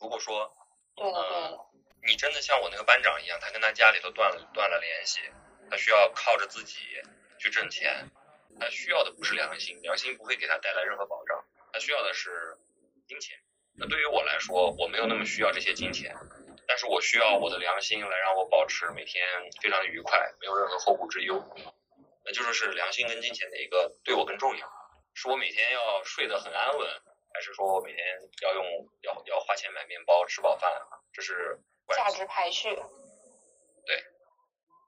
[0.00, 0.52] 如果说，
[0.96, 1.58] 嗯。
[2.06, 5.22] 你真的像我那个班长一样，他跟他家里头断了断了联系，
[5.70, 6.76] 他需要靠着自己
[7.38, 8.10] 去挣钱，
[8.60, 12.58] 他需要的不是良心，良心不会给他带来任何保障，他需要的是
[13.08, 13.38] 金钱。
[13.78, 16.14] 那对于我来说，我没有那么需要这些金钱，
[16.68, 19.24] 但是我需要我的良心来让我保持每天
[19.62, 21.42] 非常愉快，没有任何后顾之忧。
[22.26, 24.70] 那就说是良心跟金钱的一个对我更重要，
[25.14, 26.86] 是我每天要睡得很安稳，
[27.32, 28.04] 还是说我每天
[28.42, 28.64] 要用
[29.02, 30.70] 要要花钱买面包吃饱饭？
[31.12, 31.58] 这是。
[31.94, 32.74] 价值排序，
[33.84, 34.04] 对，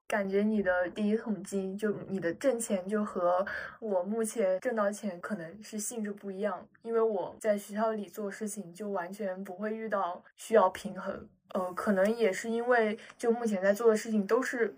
[0.09, 3.47] 感觉你的第一桶金就你的挣钱就和
[3.81, 14.75] 我目前挣到钱可能是性质不一样，因为我在学校里做事情就完全不会遇到需要平衡，呃，可能也是因为就目前在做的事情都是，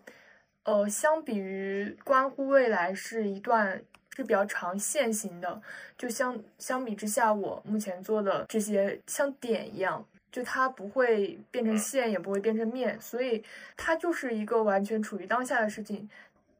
[0.64, 3.80] 呃，相比于关乎未来是一段
[4.18, 5.62] 是比较长线型的，
[5.96, 10.04] 就相相比之下，我目前做的这些像点一样。
[10.30, 13.42] 就它不会变成线，也不会变成面，所以
[13.78, 16.08] 它就是一个完全处于当下的事情，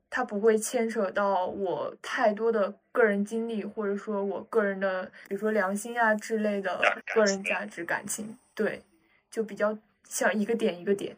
[0.08, 6.80] 它不会牵扯到我太多的个人经历，或者说我个人的，比如说良心啊之类的
[7.14, 8.82] 个人价值感情，对，
[9.30, 9.76] 就比较
[10.08, 11.14] 像一个点一个点，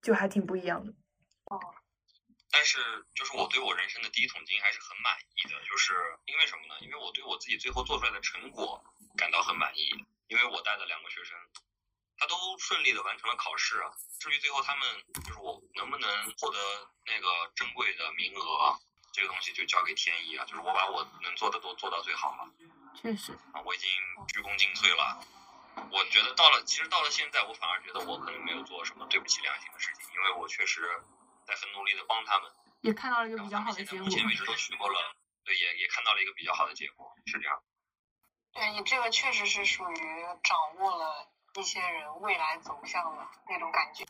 [0.00, 0.92] 就还挺不一样的。
[1.46, 1.58] 哦，
[2.50, 5.94] 但是就是我对我人生的第一桶金还是很满意的，就是
[6.26, 6.74] 因为什么呢？
[6.80, 8.84] 因为我对我自己最后做出来的成果
[9.16, 9.88] 感到很满意，
[10.28, 11.36] 因为我带的两个学生。
[12.22, 13.88] 他都顺利的完成了考试啊。
[14.18, 14.86] 至于最后他们
[15.24, 16.58] 就是我能不能获得
[17.06, 18.78] 那个珍贵的名额，
[19.10, 20.44] 这个东西就交给天意啊。
[20.44, 22.52] 就是我把我能做的都做到最好了。
[23.00, 23.88] 确实啊，我已经
[24.28, 25.24] 鞠躬尽瘁了。
[25.90, 31.02] 我觉得到了，其实到了现在，我反而觉得我可能没有做什么对不起良心的事情，因为我确实
[31.50, 32.46] 在很努力的帮他们，
[32.80, 34.06] 也看到了一个比较好的结果。
[34.06, 34.98] 目前为止都取过了，
[35.42, 37.58] 对，也也看到了一个比较好的结果，是这样。
[38.52, 39.96] 对你这个确实是属于
[40.44, 41.28] 掌握了。
[41.58, 44.06] 一些人未来走向的那种感觉，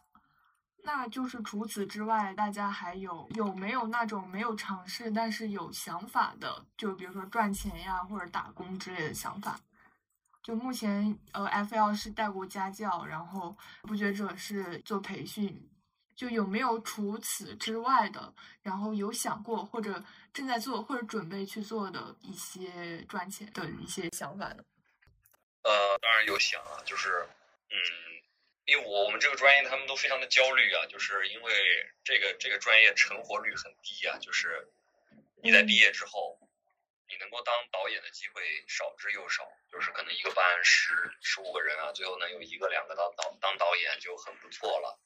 [0.85, 9.59] 那就是除此之外，大家还有有没有那种没有尝试但是有想法的，就比如说赚钱呀或者打工之类的想法。
[10.42, 15.70] 就目前，呃，FL 是带过家教，然后不觉者是做培训，
[16.20, 20.04] 就有没有除此之外的，然后有想过或者
[20.35, 24.62] 正在做或者准备去做的一些赚钱的一些想法呢？
[25.62, 27.26] 呃，当然有想啊，就是，
[27.70, 27.76] 嗯，
[28.66, 34.68] 因为我我们这个专业他们都非常的焦虑啊，就是因为这个这个专业成活率很低啊，就是
[35.42, 36.38] 你在毕业之后，
[37.09, 45.00] 你能够当导演的机会少之又少，就是可能一个班十十五个人啊，最后能有一个两个当导当导演就很不错了，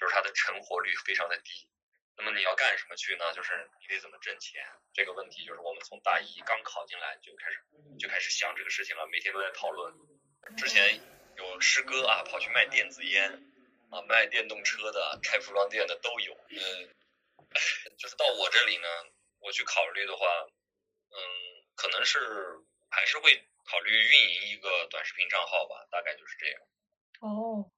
[0.00, 1.68] 就是它的成活率非常的低。
[2.16, 3.32] 那么你要干什么去呢？
[3.34, 4.64] 就是你得怎么挣钱？
[4.92, 7.62] 这个问题就是我们从大一刚考进来就开始
[7.98, 9.94] 就开始想这个事情了，每天都在讨论。
[10.56, 11.00] 之前
[11.36, 13.30] 有师哥啊，跑去卖电子烟
[13.90, 16.34] 啊，卖电动车的，开服装店的都有。
[16.48, 16.94] 嗯，
[17.96, 18.88] 就是到我这里呢，
[19.38, 20.26] 我去考虑的话，
[21.10, 21.18] 嗯，
[21.74, 22.18] 可能是
[22.90, 26.60] 还是会考虑运营一个短视频账号吧，大概就是这样。
[27.20, 27.70] 哦。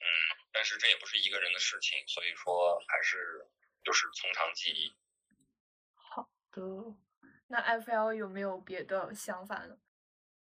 [0.00, 0.06] 嗯，
[0.54, 3.44] 但是这也不是一个人的事情，所以说还是。
[3.84, 4.94] 就是从长计议。
[5.92, 6.62] 好的，
[7.48, 9.76] 那 FL 有没有别的想法呢？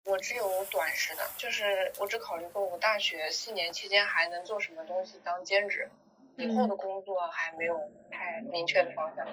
[0.05, 5.89] 我只有短时的，就是我只考虑过我大学四年期间还能做什么东西当兼职，
[6.37, 9.27] 以后的工作还没有太明确的方向。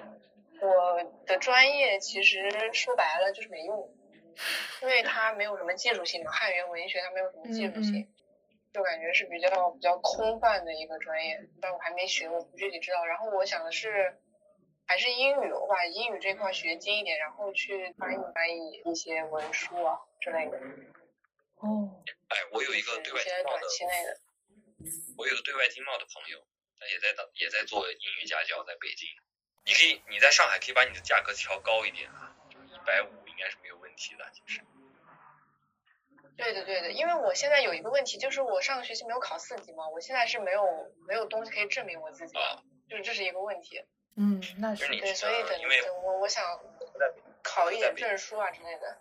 [0.59, 3.95] 我的专业其实说白了就是没用，
[4.81, 8.11] 因为它没有什么技术性嘛，汉语言文学它没有什么技术性。
[8.73, 13.05] 就感觉是比较比较空泛的一个专业，但我还没学，我不具体知道。
[13.05, 14.17] 然后我想的是，
[14.85, 20.57] 还是英语，我把英语这块学精一点，然后去翻译翻译一些文书啊之类的。
[21.57, 23.67] 哦，哎，我有一个对外经贸的，
[25.17, 26.39] 我有个对外经贸的朋友，
[26.79, 29.07] 他也在当也在做英语家教，在北京。
[29.65, 34.61] 你可以你在上海可以把你的价格调高一点啊，就是一百五应该是没有问题的，其实。
[36.41, 42.33] 对的对的，因为我现在有一个问题，就是我上个学期没有考四级嘛，我现在是没有没有东西可以证明我自己，
[42.89, 43.85] 就是这是一个问题。
[44.17, 46.43] 嗯，那是对，所以等等我我想
[47.41, 48.97] 考一点证书啊之类的。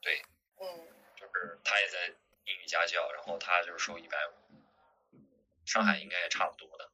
[0.00, 0.22] 对。
[0.60, 0.88] 嗯。
[1.16, 2.08] 就是他也在
[2.44, 5.16] 英语家教，然后他就是收一百五，
[5.64, 6.90] 上海应该也差不多的。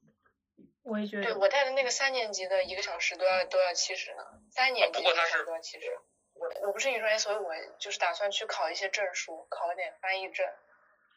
[0.83, 1.23] 我也觉得。
[1.23, 5.99] 对我带的那个三年级的一个小时都要都要七十呢，三年级不过他是都要七十。
[6.49, 10.47] 我我不是英语专业，所以我就是打算去考一些证书，考一点翻译证。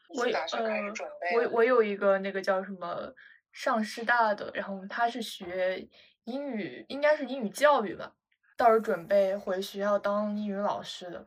[0.09, 1.35] 我打算开始准备。
[1.35, 3.13] 我我有一个那个叫什么
[3.53, 5.87] 上师大的，然后他是学
[6.25, 8.11] 英语，应该是英语教育吧，
[8.57, 11.25] 到时候准备回学校当英语老师的。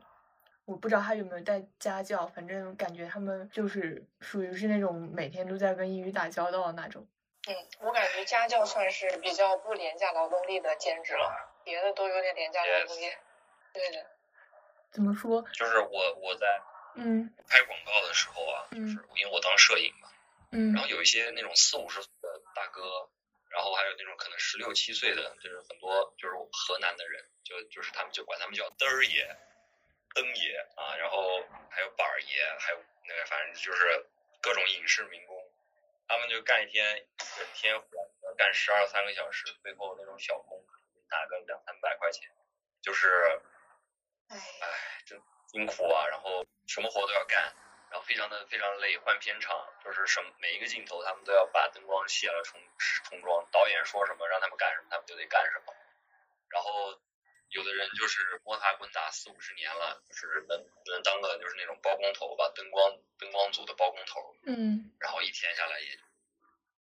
[0.65, 7.07] 我不知道他有没有带家教，反正感觉他们就是属于是那种每天都在跟英语打交道的那种。
[7.47, 11.31] 嗯，我感觉家教算是比较不廉价劳动力的兼职了，
[11.63, 13.11] 别的都有点廉价劳动力。
[13.75, 14.07] 对的，
[14.93, 15.41] 怎么说？
[15.51, 16.61] 就是我我在
[16.95, 20.07] 嗯拍广告的时候啊，就是因为我当摄影嘛，
[20.51, 23.09] 嗯，然后有一些那种四五十岁的大哥，
[23.49, 29.27] 然后还有那种可能十六七岁的，就是很多就是河南的人，就就是他们就管他们叫嘚儿爷、
[30.13, 34.05] 灯爷啊，然后还有板儿爷，还有那个反正就是
[34.41, 35.35] 各种影视民工，
[36.07, 37.75] 他们就干一天整天
[38.37, 40.65] 干十二三个小时，最后那种小工
[41.09, 42.31] 拿个两三百块钱。
[42.81, 43.41] 就是，
[44.29, 44.37] 唉，
[45.05, 45.21] 真
[45.51, 46.07] 辛苦啊！
[46.07, 47.43] 然后什么活都要干，
[47.89, 48.97] 然后非常的非常累。
[48.97, 52.59] 换片场就是什么每一个镜头，他们都要把灯光卸了重
[53.05, 53.47] 重装。
[53.51, 55.73] 导演说什么让他们干什么，他们就得干什么。
[56.49, 56.99] 然后
[57.49, 64.35] 有的人就是摸爬滚打四五十年了，就是能能当个就是那种包工头吧，灯光灯光组的包工头。
[64.45, 64.91] 嗯。
[64.99, 65.99] 然后一天下来也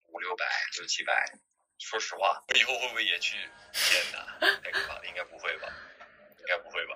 [0.08, 0.46] 五六百
[0.78, 1.32] 六七百。
[1.78, 4.38] 说实话，我 以后会不会也去演呢？
[4.62, 5.68] 太可怕了，应该不会吧。
[6.42, 6.94] 应该不会吧？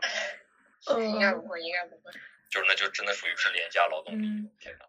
[0.95, 2.13] 嗯，应该不会，应该不会。
[2.51, 4.51] 就是那就真的属于是廉价劳动力。
[4.59, 4.85] 天呐。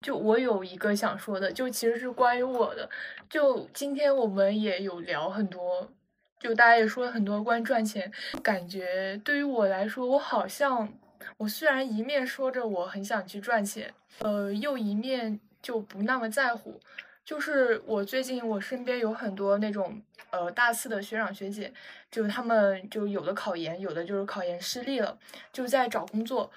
[0.00, 2.88] 就我有一个想说的，就其实是关于我的。
[3.28, 5.92] 就今天我们也有聊很多，
[6.38, 8.10] 就大家也说了很多关于赚钱。
[8.42, 10.92] 感觉对于我来说，我好像
[11.36, 16.80] 我虽然一面说着我很想去赚钱，呃，又一面就不那么在乎。
[17.24, 20.00] 就是我最近我身边有很多那种
[20.30, 21.72] 呃大四的学长学姐，
[22.10, 25.16] 就他们就有的考研，有的就是考研失利了，
[25.52, 26.50] 就在找工作，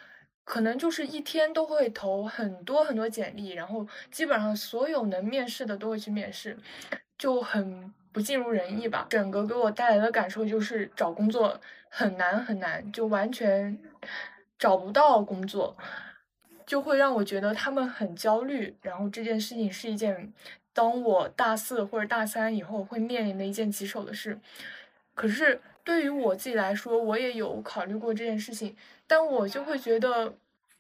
[0.44, 6.58] 可能就是一天都会投很多很多简历，然后基本上所有能面试的都会去面试，
[7.18, 9.06] 就很不尽如人意吧。
[9.10, 11.60] 整个给我带来的感受就是找工作
[11.90, 13.78] 很难很难，就完全
[14.58, 15.78] 找不到工作，
[16.66, 18.76] 就会让我觉得他们很焦虑。
[18.82, 20.34] 然后这件事情是一件。
[20.76, 24.40] 当我大四或者大三以后会面临的一件棘手的事，
[25.14, 30.34] 可是对于我自己来说，我也有考虑过这件事情，但我就会觉得，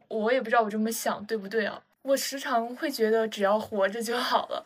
[0.07, 1.79] 我也不知道我这么想对不对啊？
[2.01, 4.65] 我时常会觉得只要活着就好了，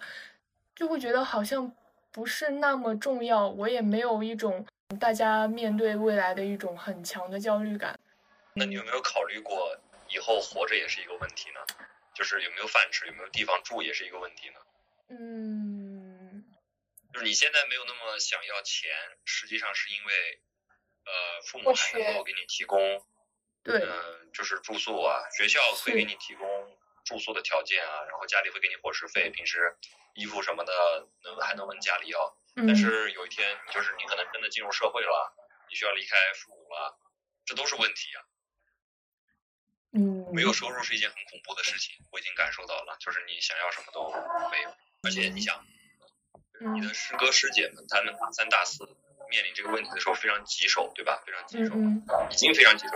[0.74, 1.70] 就会觉得好像
[2.14, 3.50] 不是那么重要。
[3.50, 4.66] 我也没有一种
[4.98, 8.00] 大家面对未来的一种很强的焦虑感。
[8.54, 9.78] 那你有没有考虑过
[10.10, 11.60] 以后活着也是一个问题呢？
[12.16, 14.60] 就是有没有饭吃，有没有地方住也是一个问题呢？
[15.10, 16.44] 嗯，
[17.14, 18.90] 就是你现在没有那么想要钱，
[19.24, 20.42] 实际上是因为，
[21.06, 23.06] 呃，父母还能够给你提供，
[23.64, 29.78] 对，嗯，就是住宿啊，学校会给你提供住宿的条件啊，然后家里会给你伙食费，平时
[30.16, 35.36] 衣服什么的能还能问家里要，但是有一天就是你可能真的进入社会了，
[35.70, 36.98] 你需要离开父母了，
[37.46, 38.26] 这都是问题啊。
[39.98, 44.08] 嗯，没有收入是一件很恐怖的事情，我已经感受到了，就是你想要什么都
[44.52, 44.70] 没有。
[45.02, 45.66] 而且你想，
[46.76, 48.86] 你的师哥师姐们，他们大三、大四
[49.30, 51.24] 面临这个问题的时候非常棘手，对吧？
[51.26, 51.74] 非常棘手，
[52.30, 52.94] 已经非常棘手。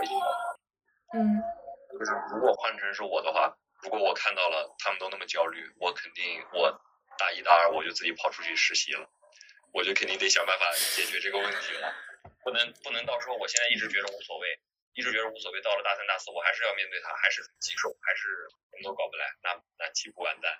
[1.12, 1.42] 嗯，
[1.90, 6.80] 就是如果换成是我的话，如果我看到了他们都那么焦虑，我肯定我
[7.18, 9.10] 大一、大二我就自己跑出去实习了，
[9.72, 11.92] 我就肯定得想办法解决这个问题了，
[12.44, 14.60] 不能不能到时候我现在一直觉得无所谓，
[14.94, 18.28] 一直觉得无所谓，到了大三、大四我还是要面对它，还是很棘手，还是
[18.70, 20.52] 什么都搞不来，那那岂不完蛋？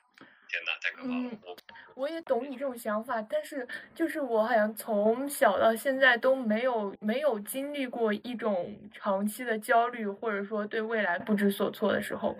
[0.48, 1.14] 天呐，太可怕了！
[1.14, 1.56] 嗯，
[1.94, 12.38] 我也懂你这种想法，但是就是我好像从小到现在都没有没有经历过一种长期的焦虑，或者说对未来不知所措的时候。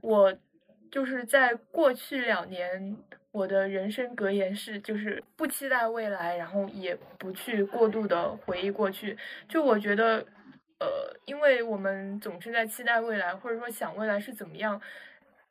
[0.00, 0.32] 我
[0.90, 2.96] 就是在过去两年，
[3.32, 9.18] 我的人生格言是，就是不期待未来，然后也不去过度的回忆过去。
[9.48, 10.24] 就我觉得，
[10.80, 10.86] 呃，
[11.24, 14.80] 因为我们总是在期待未来，或者说想未来是怎么样，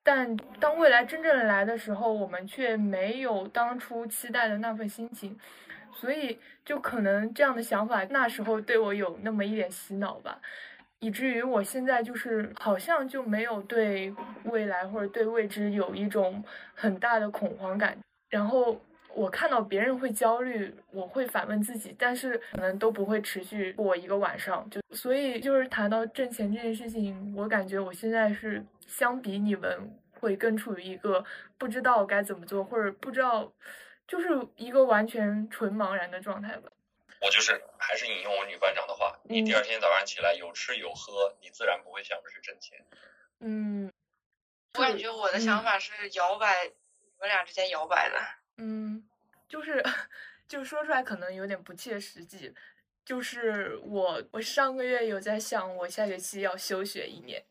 [0.02, 5.38] 但当未来真正来的时候，我们却没有当初期待的那份心情，
[5.94, 10.40] 所以就可能这样的想法那时候对我有那么一点洗脑吧，
[11.00, 14.16] 以至于我现在就是好像就没有对
[14.46, 16.42] 未来或者对未知有一种
[16.74, 17.98] 很大的恐慌感，
[18.30, 18.80] 然后。
[19.18, 24.70] 我看到别人会焦虑，我会反问自己，但是可能都不会持续过一个晚上。
[24.70, 31.26] 就所以就是谈到挣钱这件事情，我感觉我现在是相比你们会更处于一个
[31.58, 33.52] 不知道该怎么做，或者不知道，
[34.08, 36.70] 就是一个完全纯茫然的状态吧。
[37.20, 42.86] 我就是还是引用我女班长的话，你第二天早上起来有吃有喝，你自然不会想着是挣钱。
[43.40, 43.92] 嗯，
[44.76, 46.66] 我感觉我的想法是摇摆，
[47.18, 48.20] 我们俩之间摇摆的。
[48.60, 49.07] 嗯，
[49.48, 49.84] 就是，
[50.48, 52.54] 就说出来可能有点不切实际。
[53.06, 57.42] 就是我，我上个月有在想，我下学期要休学一年。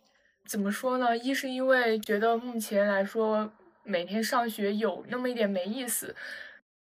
[0.44, 1.16] 怎么说呢？
[1.16, 3.51] 一是因为觉得目前来说，
[3.82, 6.14] 每天上学有那么一点没意思。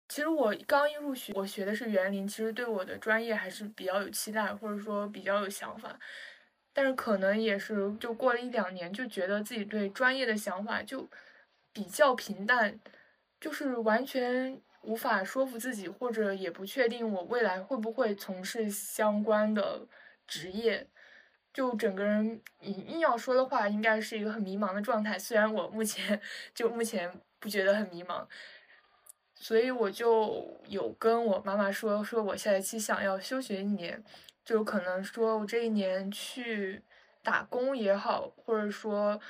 [0.06, 5.98] 其实我刚一入学，我学的是园林，其实对我的专业还是比较有期待，或者说比较有想法。
[6.72, 11.08] 但是可能也是，就过了一两年，就觉得自己对专业的想法就
[11.72, 12.78] 比较平淡。
[13.40, 19.86] 就是完全无法说服自己，或者也不确定我未来会不会从事相关的
[20.26, 20.86] 职业，
[21.52, 25.18] 就整个人硬硬要说的话，应该是一个很迷茫的状态。
[25.18, 26.18] 虽然我目前
[26.54, 28.26] 就目前不觉得很迷茫，
[29.34, 34.02] 所以我就有跟我妈妈说，说我下学期想要休学一年，
[34.42, 36.82] 就可能说我这一年去
[37.22, 39.20] 打工也好，或者说。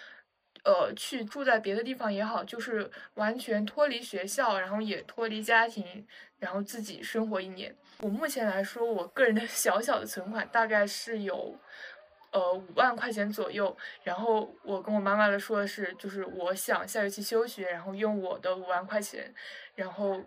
[0.69, 6.07] 呃，去住在别的地方也好，就是完全脱离学校，然后也脱离家庭，
[6.39, 7.75] 然后自己生活一年。
[8.01, 11.59] 我目前来说，我个人的 小小的存款大概是有，
[12.33, 13.75] 呃，五万块钱左右。
[14.03, 19.35] 然后我跟我妈妈的说的是，就是我想下学期休学，然后用我的五万块钱，
[19.75, 20.23] 然后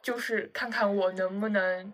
[0.00, 1.92] 就是看看我能不能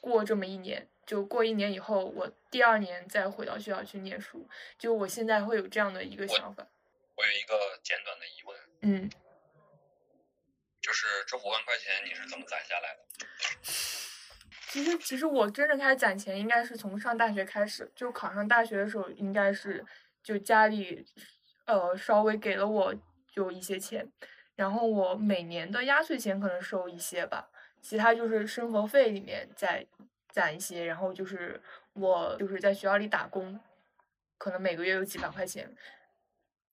[0.00, 0.84] 过这么一年。
[1.06, 4.44] 就过一年以后，我第二年再回到学校去念书。
[4.76, 6.66] 就我现在会有这样的一个想法。
[7.20, 9.10] 我有一个简短的疑问，嗯，
[10.80, 13.04] 就是这五万块钱你是怎么攒下来的？
[14.72, 19.84] 其实，其实我真正开始攒钱应该是从上大学开始，就考上大学的时候，应该是
[20.22, 21.04] 就家里
[21.66, 22.94] 呃稍微给了我
[23.30, 24.10] 就一些钱，
[24.56, 27.50] 然后我每年的压岁钱可能收一些吧，
[27.82, 29.86] 其他就是生活费里面再
[30.30, 31.60] 攒一些，然后就是
[31.92, 33.60] 我就是在学校里打工，
[34.38, 35.76] 可能每个月有几百块钱。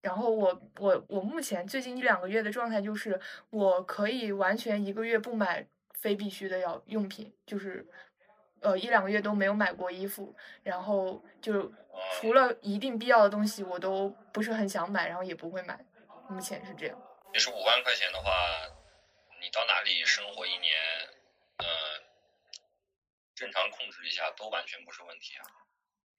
[0.02, 3.20] 然后我我我目前最近一两个月的状态就是，
[3.50, 7.86] 我可以完全一个月不买非必须的要用品，就是，
[8.62, 10.34] 呃一两个月都没有买过衣服，
[10.64, 11.74] 然后就
[12.14, 15.84] 除了一定必要的东西，我都不是很想买，然后也不会买，
[16.30, 17.02] 目前是这样。
[17.34, 18.32] 也是五万块钱的话，
[19.41, 20.74] 你到哪里生活一年，
[21.58, 21.66] 呃，
[23.36, 25.43] 正常控制一下都完全不是问题啊。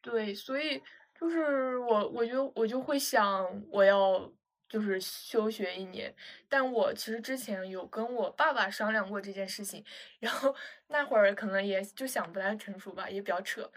[0.03, 0.83] 对，所以。
[1.19, 4.31] 就是我，我就我就会想，我要
[4.69, 6.15] 就是休学一年。
[6.49, 9.85] 但我其实之前有跟我爸爸商量过这件事情，
[10.21, 10.55] 然后
[10.89, 13.71] 那会儿可能也就想不太成熟吧，也比较扯。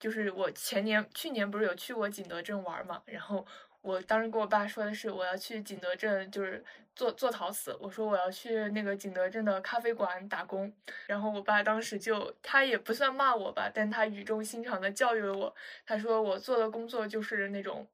[0.00, 3.46] 就是我前年、去年不是有去过景德镇玩嘛，然后。
[3.80, 6.62] 我当时跟我爸说的是，我要去景德镇，就是
[6.96, 7.74] 做做陶瓷。
[7.80, 10.70] 我说我要去那个景德镇的咖啡馆打工。
[11.06, 15.54] 然后我爸当时就，他也不算骂我吧，但他语重心长的教育了我。
[15.86, 17.86] 他说我做的工作就是那种，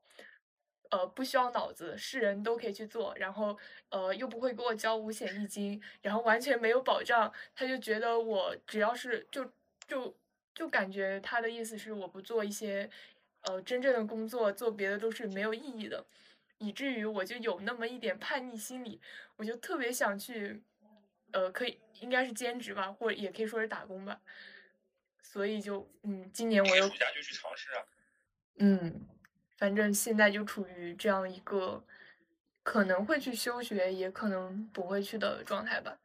[0.91, 3.57] 呃，不需要脑子，是人都可以去做，然后
[3.91, 7.33] 呃又不会给我交五险一金，然后完全没有保障。
[7.55, 9.45] 他就觉得我只要是就
[9.87, 10.17] 就
[10.55, 12.91] 就感觉他的意思是我不做一些。
[13.45, 16.05] 呃，真正的工作做别的都是没有意义的，
[16.59, 18.99] 以至于我就有那么一点叛逆心理，
[19.37, 20.63] 我就特别想去，
[21.31, 24.19] 呃，可以应该是兼职吧，或者也可以说是打工吧，
[25.23, 27.85] 所以就嗯，今年我又暑假就去尝试啊，
[28.61, 29.07] 嗯，
[29.59, 31.85] 反正现在就处于这样一个
[32.63, 35.99] 可能会去休学，也可能不会去的状态吧。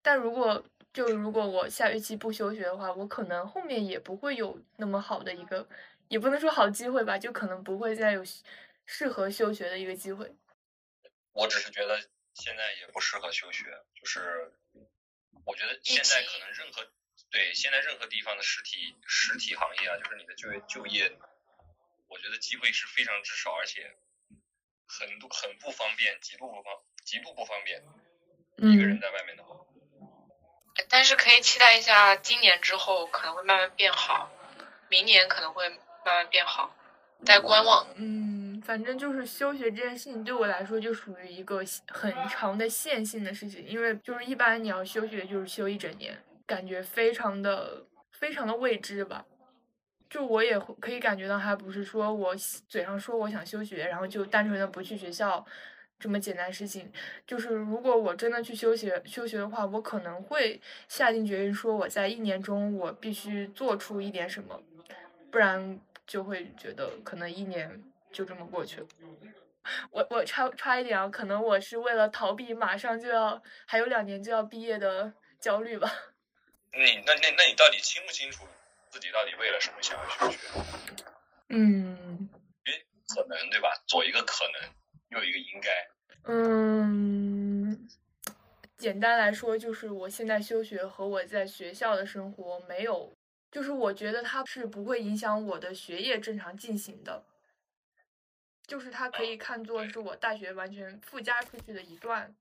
[0.00, 5.68] 但如果就如果我下学期不休学的话，我可能后面也不会有那么好的一个。
[6.12, 8.22] 也不能说好机会吧，就可能不会再有
[8.84, 10.30] 适合休学的一个机会。
[11.32, 11.98] 我只是觉得
[12.34, 13.64] 现在也不适合休学，
[13.98, 14.52] 就是
[15.46, 16.86] 我觉得现在可能任何
[17.30, 21.10] 对现在任何地方的实体实体行业啊，就是你的就业就业，
[22.08, 23.96] 我觉得机会是非常之少，而且
[24.86, 26.74] 很多很不方便，极度不方
[27.06, 27.82] 极度不方便。
[28.58, 29.56] 一个人在外面的话，
[30.90, 34.30] 但是可以期待一下，今年之后可能会慢慢变好，
[34.90, 35.74] 明年可能会。
[36.04, 36.74] 慢慢变好，
[37.24, 37.86] 在观望。
[37.96, 49.24] 嗯，反正就是休学这件事情对我来说就属于一个很长的线性的事情，因为就是一般你要休学就是休一整年，感觉非常的非常的未知吧。
[50.10, 52.36] 就我也可以感觉到，还不是说我
[52.68, 55.42] 嘴上说我想休学，然后就单纯的不去学校
[55.98, 56.92] 这么简单事情。
[57.26, 64.60] 就是如果我真的去休学休学的话，我可能会下定决心说我在一年中我必须做出一点什么，
[65.30, 65.80] 不然
[66.12, 67.82] 就会觉得可能一年
[68.12, 68.86] 就这么过去了。
[69.90, 75.10] 我我差差一点啊，可能我是为了逃避马上就要还有两年就要毕业的
[75.40, 75.90] 焦虑吧。
[76.74, 78.46] 你那那那你到底清不清楚？
[78.90, 80.38] 自己到底为了什么想要休学？
[81.48, 82.28] 嗯，
[82.66, 82.84] 诶，
[83.14, 83.70] 可能对吧？
[83.86, 85.88] 左一个可能，右一个应该。
[86.24, 87.88] 嗯，
[88.76, 93.16] 简单来说，就是我现在休学和我在学校的生活没有，
[93.52, 97.24] 就是我觉得它是不会影响我的学业正常进行的，
[98.66, 102.34] 就是它可以看作是我大学完全附加出去的一段。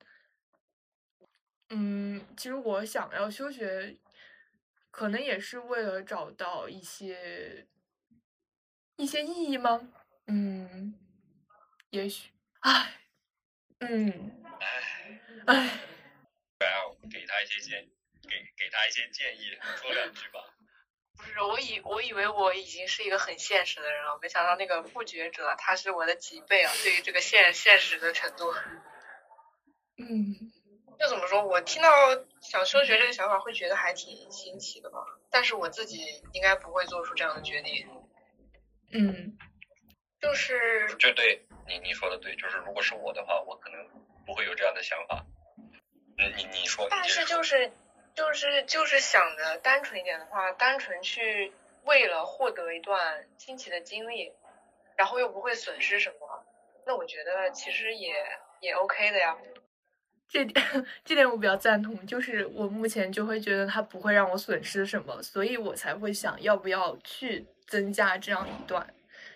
[1.70, 3.98] 嗯，其实我想要休学。
[4.94, 7.66] 可能也是为了找到一些
[8.98, 9.88] 一些意义吗？
[10.28, 10.94] 嗯，
[11.92, 13.00] 也许，唉，
[13.80, 15.80] 嗯，唉，唉。
[17.10, 17.90] 给他一些建，
[18.24, 20.54] 给给他一些建议，说两句吧。
[21.22, 26.72] 不是，我以我以为我已经是一个很现实的人了，没想到那个不觉者他是我的几倍啊！
[26.84, 28.54] 对于这个现现实的程度。
[29.98, 30.52] 嗯。
[31.00, 31.90] 就怎么说，我听到
[32.42, 35.00] 想休学这个想法，会觉得还挺新奇的吧。
[35.32, 35.98] 但是我自己
[36.34, 37.88] 应该不会做出这样的决定。
[38.94, 39.36] 嗯，
[40.22, 43.84] 就是就对你你说的对，就是如果是我的话，我可能
[44.28, 45.26] 不会有这样的想法。
[46.20, 46.88] 嗯，你你说。
[46.92, 47.72] 但是就是
[48.16, 51.54] 就是就是想的单纯一点的话，单纯去
[51.86, 54.34] 为了获得一段新奇的经历，
[54.96, 56.46] 然后又不会损失什么，
[56.86, 58.14] 那我觉得其实也
[58.60, 59.38] 也 OK 的呀。
[60.28, 60.66] 这点
[61.04, 68.94] 这点我比较赞同，就是我目前就会觉得它不会让我损失什么，所以我才会想要不要去增加这样一段。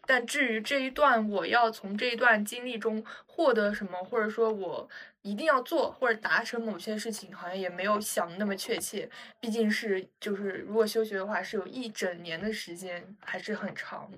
[0.08, 4.88] 但至于这一段我要从这一段经历中获得什么，或者说我
[5.26, 9.10] 一定要做或者达成某些事情，好像也没有想那么确切。
[9.40, 14.12] 毕竟是就是如果休学的话，是有一整年的时间，还是很长。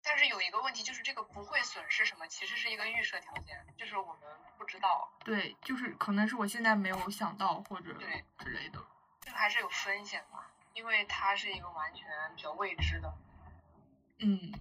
[0.00, 4.22] 但是有一个问题，就是这个不会损失什么，其实是一个预设条件，就是我们
[4.56, 5.12] 不知道。
[5.24, 8.78] 对，就是可能是我现在没有想到或者对之类的。
[9.22, 10.44] 这个还是有风险嘛，
[10.74, 12.06] 因为它是一个完全
[12.36, 13.12] 比较未知的。
[14.20, 14.52] 嗯。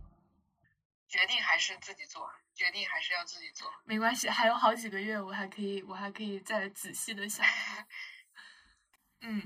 [1.08, 2.32] 决定还是自己做，
[2.62, 3.74] 决定还是要自己做。
[3.86, 7.44] 没关系，还有好几个月，我还可以，我还可以再仔细的想。
[9.22, 9.42] 嗯。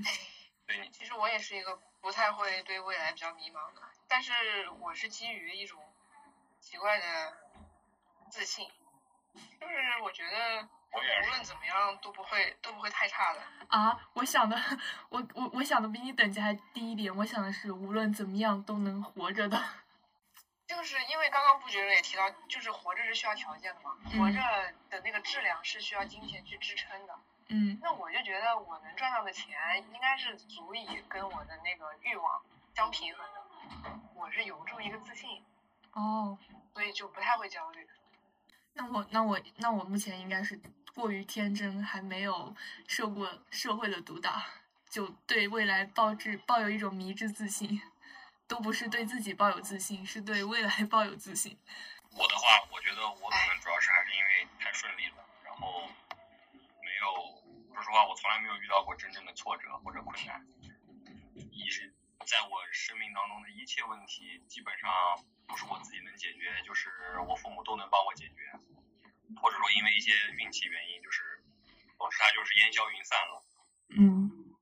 [0.66, 4.32] 对，其实我也是一个不太会对未来比较迷茫的，但是
[4.80, 5.80] 我是基于一种
[6.60, 7.32] 奇怪的
[8.30, 8.68] 自信，
[9.60, 13.40] 就是我觉得无论怎么样都不会都不会太差的。
[13.68, 14.60] 啊，我想的，
[15.08, 19.85] 我我我想的比你等级还低一点，我想的是无论怎么样都能活着的。
[20.76, 24.38] 就是因为刚刚不觉得也提到，就是活着是需要条件的嘛，活着
[24.90, 27.18] 的那个质量是需要金钱去支撑的。
[27.48, 29.56] 嗯，那我就觉得我能赚到的钱
[29.94, 32.42] 应该是足以跟我的那个欲望
[32.74, 35.42] 相平衡的，我是有这么一个自信。
[35.92, 36.36] 哦，
[36.74, 37.88] 所以就不太会焦虑。
[38.74, 40.60] 那我那我那我目前应该是
[40.94, 42.54] 过于天真，还没有
[42.86, 44.44] 受过社会的毒打，
[44.90, 47.80] 就对未来抱之抱有一种迷之自信，
[48.48, 51.58] 都不是对自己抱有自信，是对未来 抱有自信。
[52.12, 55.88] 我的话，我觉得我可能主要是还是因为太顺利了，然后。
[56.86, 57.12] 没有，
[57.74, 60.46] 说实话，我从来没有遇到过真正的挫折或者困难。
[61.50, 61.92] 一是
[62.24, 64.88] 在我生命当中的一切问题，基本上
[65.46, 66.88] 不是我自己能解决，就是
[67.28, 68.50] 我父母都能帮我解决，
[69.42, 71.44] 或者说因为一些运气原因，就是
[71.98, 73.44] 总之它就是烟消云散了。
[73.90, 74.30] 嗯。
[74.30, 74.56] 嗯，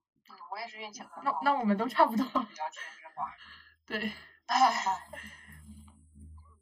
[0.51, 1.22] 我也是运气很好。
[1.22, 2.24] 那那我们都差不多。
[2.24, 3.37] 比较天真吧。
[3.87, 4.12] 对。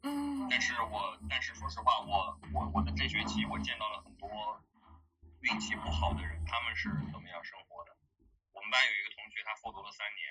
[0.03, 0.47] 嗯。
[0.49, 4.29] 但是我但是说实话，我我我的这学期我见到了很多。
[5.43, 7.91] 运气不好的人，他们是怎么样生活的？
[8.55, 10.23] 我们班有一个同学，他复读了三年，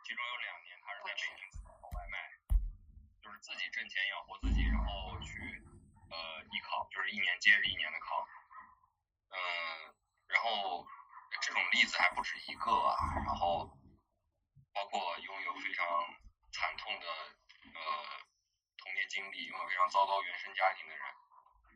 [0.00, 2.16] 其中有两年他是在北京跑外卖，
[3.20, 5.36] 就是自己挣钱养活自己，然后去
[6.08, 6.16] 呃
[6.48, 8.24] 艺考，就是一年接着一年的考。
[9.36, 9.36] 嗯，
[10.32, 10.88] 然后
[11.44, 12.96] 这种例子还不止一个啊，
[13.28, 13.68] 然后
[14.78, 15.84] 包括拥有非常
[16.52, 17.06] 惨痛的
[17.74, 17.80] 呃
[18.76, 21.04] 童年经历，拥有非常糟糕原生家庭的人，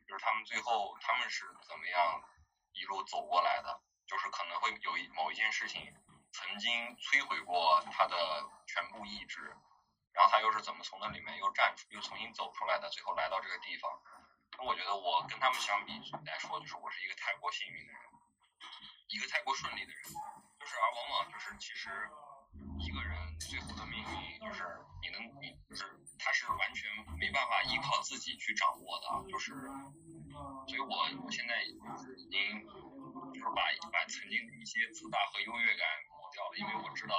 [0.06, 2.22] 就是他们最后他们是怎么样？
[2.74, 5.92] 一路走过来的，就是可能会有一某一件事情
[6.32, 9.42] 曾经摧毁过他的全部意志，
[10.14, 13.90] 然后他又是怎么从那里面又站出，又重新走出来的，最后来到这个地方。
[14.56, 15.92] 那我觉得我跟他们相比
[16.24, 18.02] 来说，就是我是一个太过幸运的人，
[19.08, 22.08] 一个太过顺利的人，就是而往往就是其实
[22.78, 24.64] 一个人最后的命运，就是
[25.02, 25.84] 你能你就是
[26.18, 29.52] 他是完全没办法依靠自己去掌握的，就是，
[30.66, 31.72] 所以我我现在已
[32.30, 32.62] 经
[33.32, 37.14] 就是把把曾经的一些自大和优越感抹掉了，因为我知道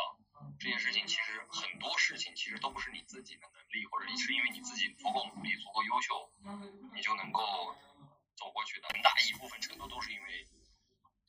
[0.59, 6.31] 这件事情其实很多事情其实都不是你自己的能力，或者是因为你自己足够努力、足够优秀，
[6.93, 7.75] 你就能够
[8.35, 10.47] 走过去的，很大一部分程度都是因为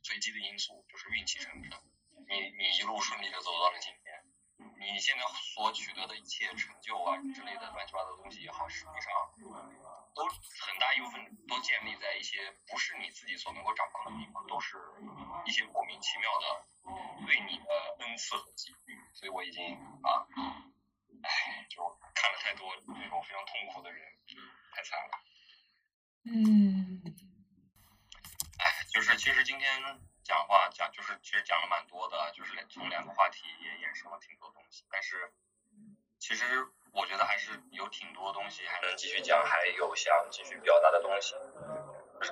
[0.03, 1.71] 随机的因素，就是运气成分，
[2.29, 4.03] 你你一路顺利的走到了今天。
[4.79, 9.13] 你现在所取得的一切成就啊之类的乱七八糟的东西也好，实际上
[10.15, 14.77] 都很大一部分都建立在一些不是你自己所能够掌控的地方，都是
[15.45, 18.99] 一些莫名其妙的对你的恩赐和给予。
[19.15, 20.23] 所以我已经啊，
[21.23, 21.83] 唉，就
[22.15, 24.01] 看了太多那种非常痛苦的人，
[24.73, 25.11] 太惨了。
[26.27, 27.03] 嗯。
[28.59, 29.83] 唉，就是其实今天。
[30.25, 34.85] 讲话讲就是其实讲了蛮多的，就是从两个话题也衍生了挺多东西。
[34.91, 35.31] 但是
[36.19, 36.45] 其实
[36.93, 41.35] 我觉得还是有挺多东西还能继续讲，还有想继续表达的东西。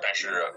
[0.01, 0.51] 但是，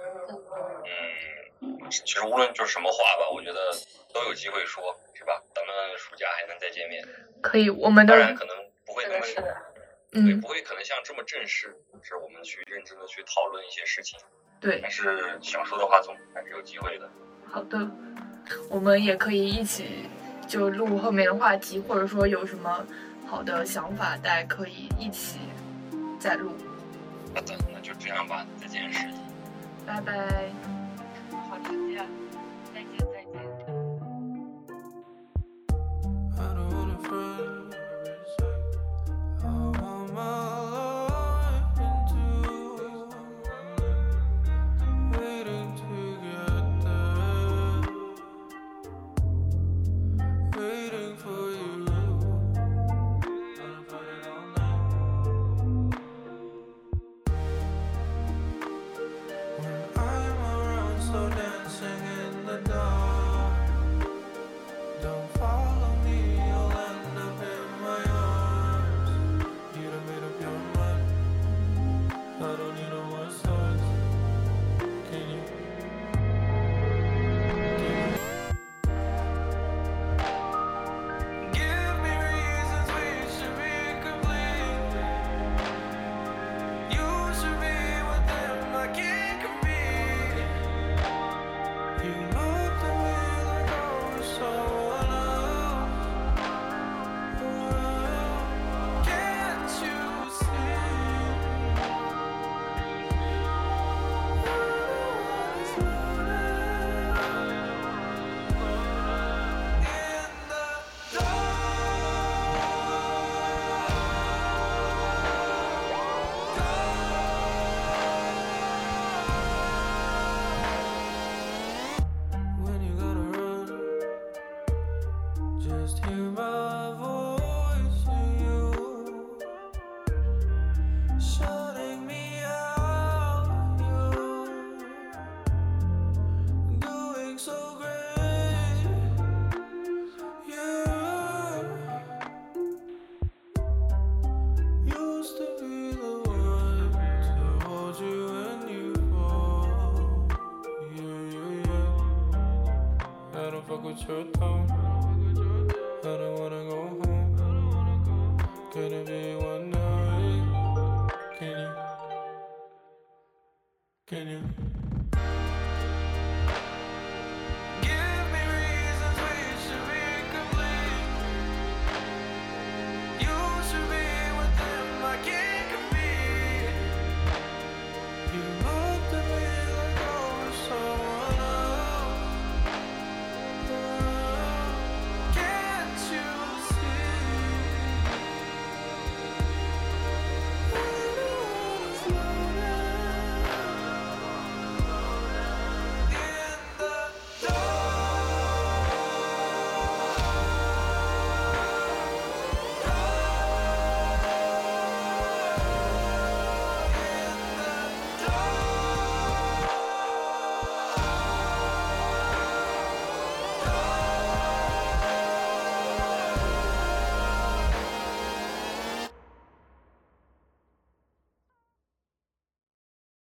[1.60, 3.70] 嗯，其实无论就是什么话吧，我觉得
[4.14, 5.42] 都有机会说，是吧？
[5.54, 7.06] 咱们暑假还能再见面。
[7.42, 8.56] 可以，我们当然可能
[8.86, 9.26] 不会那么，
[10.10, 14.18] 对，不会可能像这么正式，是我们去认真的去讨论一些事情。
[14.60, 14.80] 对。
[14.82, 17.08] 但是想说的话总还是有机会的。
[17.48, 17.88] 好的，
[18.68, 20.08] 我们也可以一起
[20.46, 22.84] 就录后面的话题，或者说有什么
[23.26, 25.38] 好的想法，大家可以一起
[26.18, 26.52] 再录。
[27.34, 28.90] 那咱那就这样吧，再见。
[29.86, 30.75] 拜拜。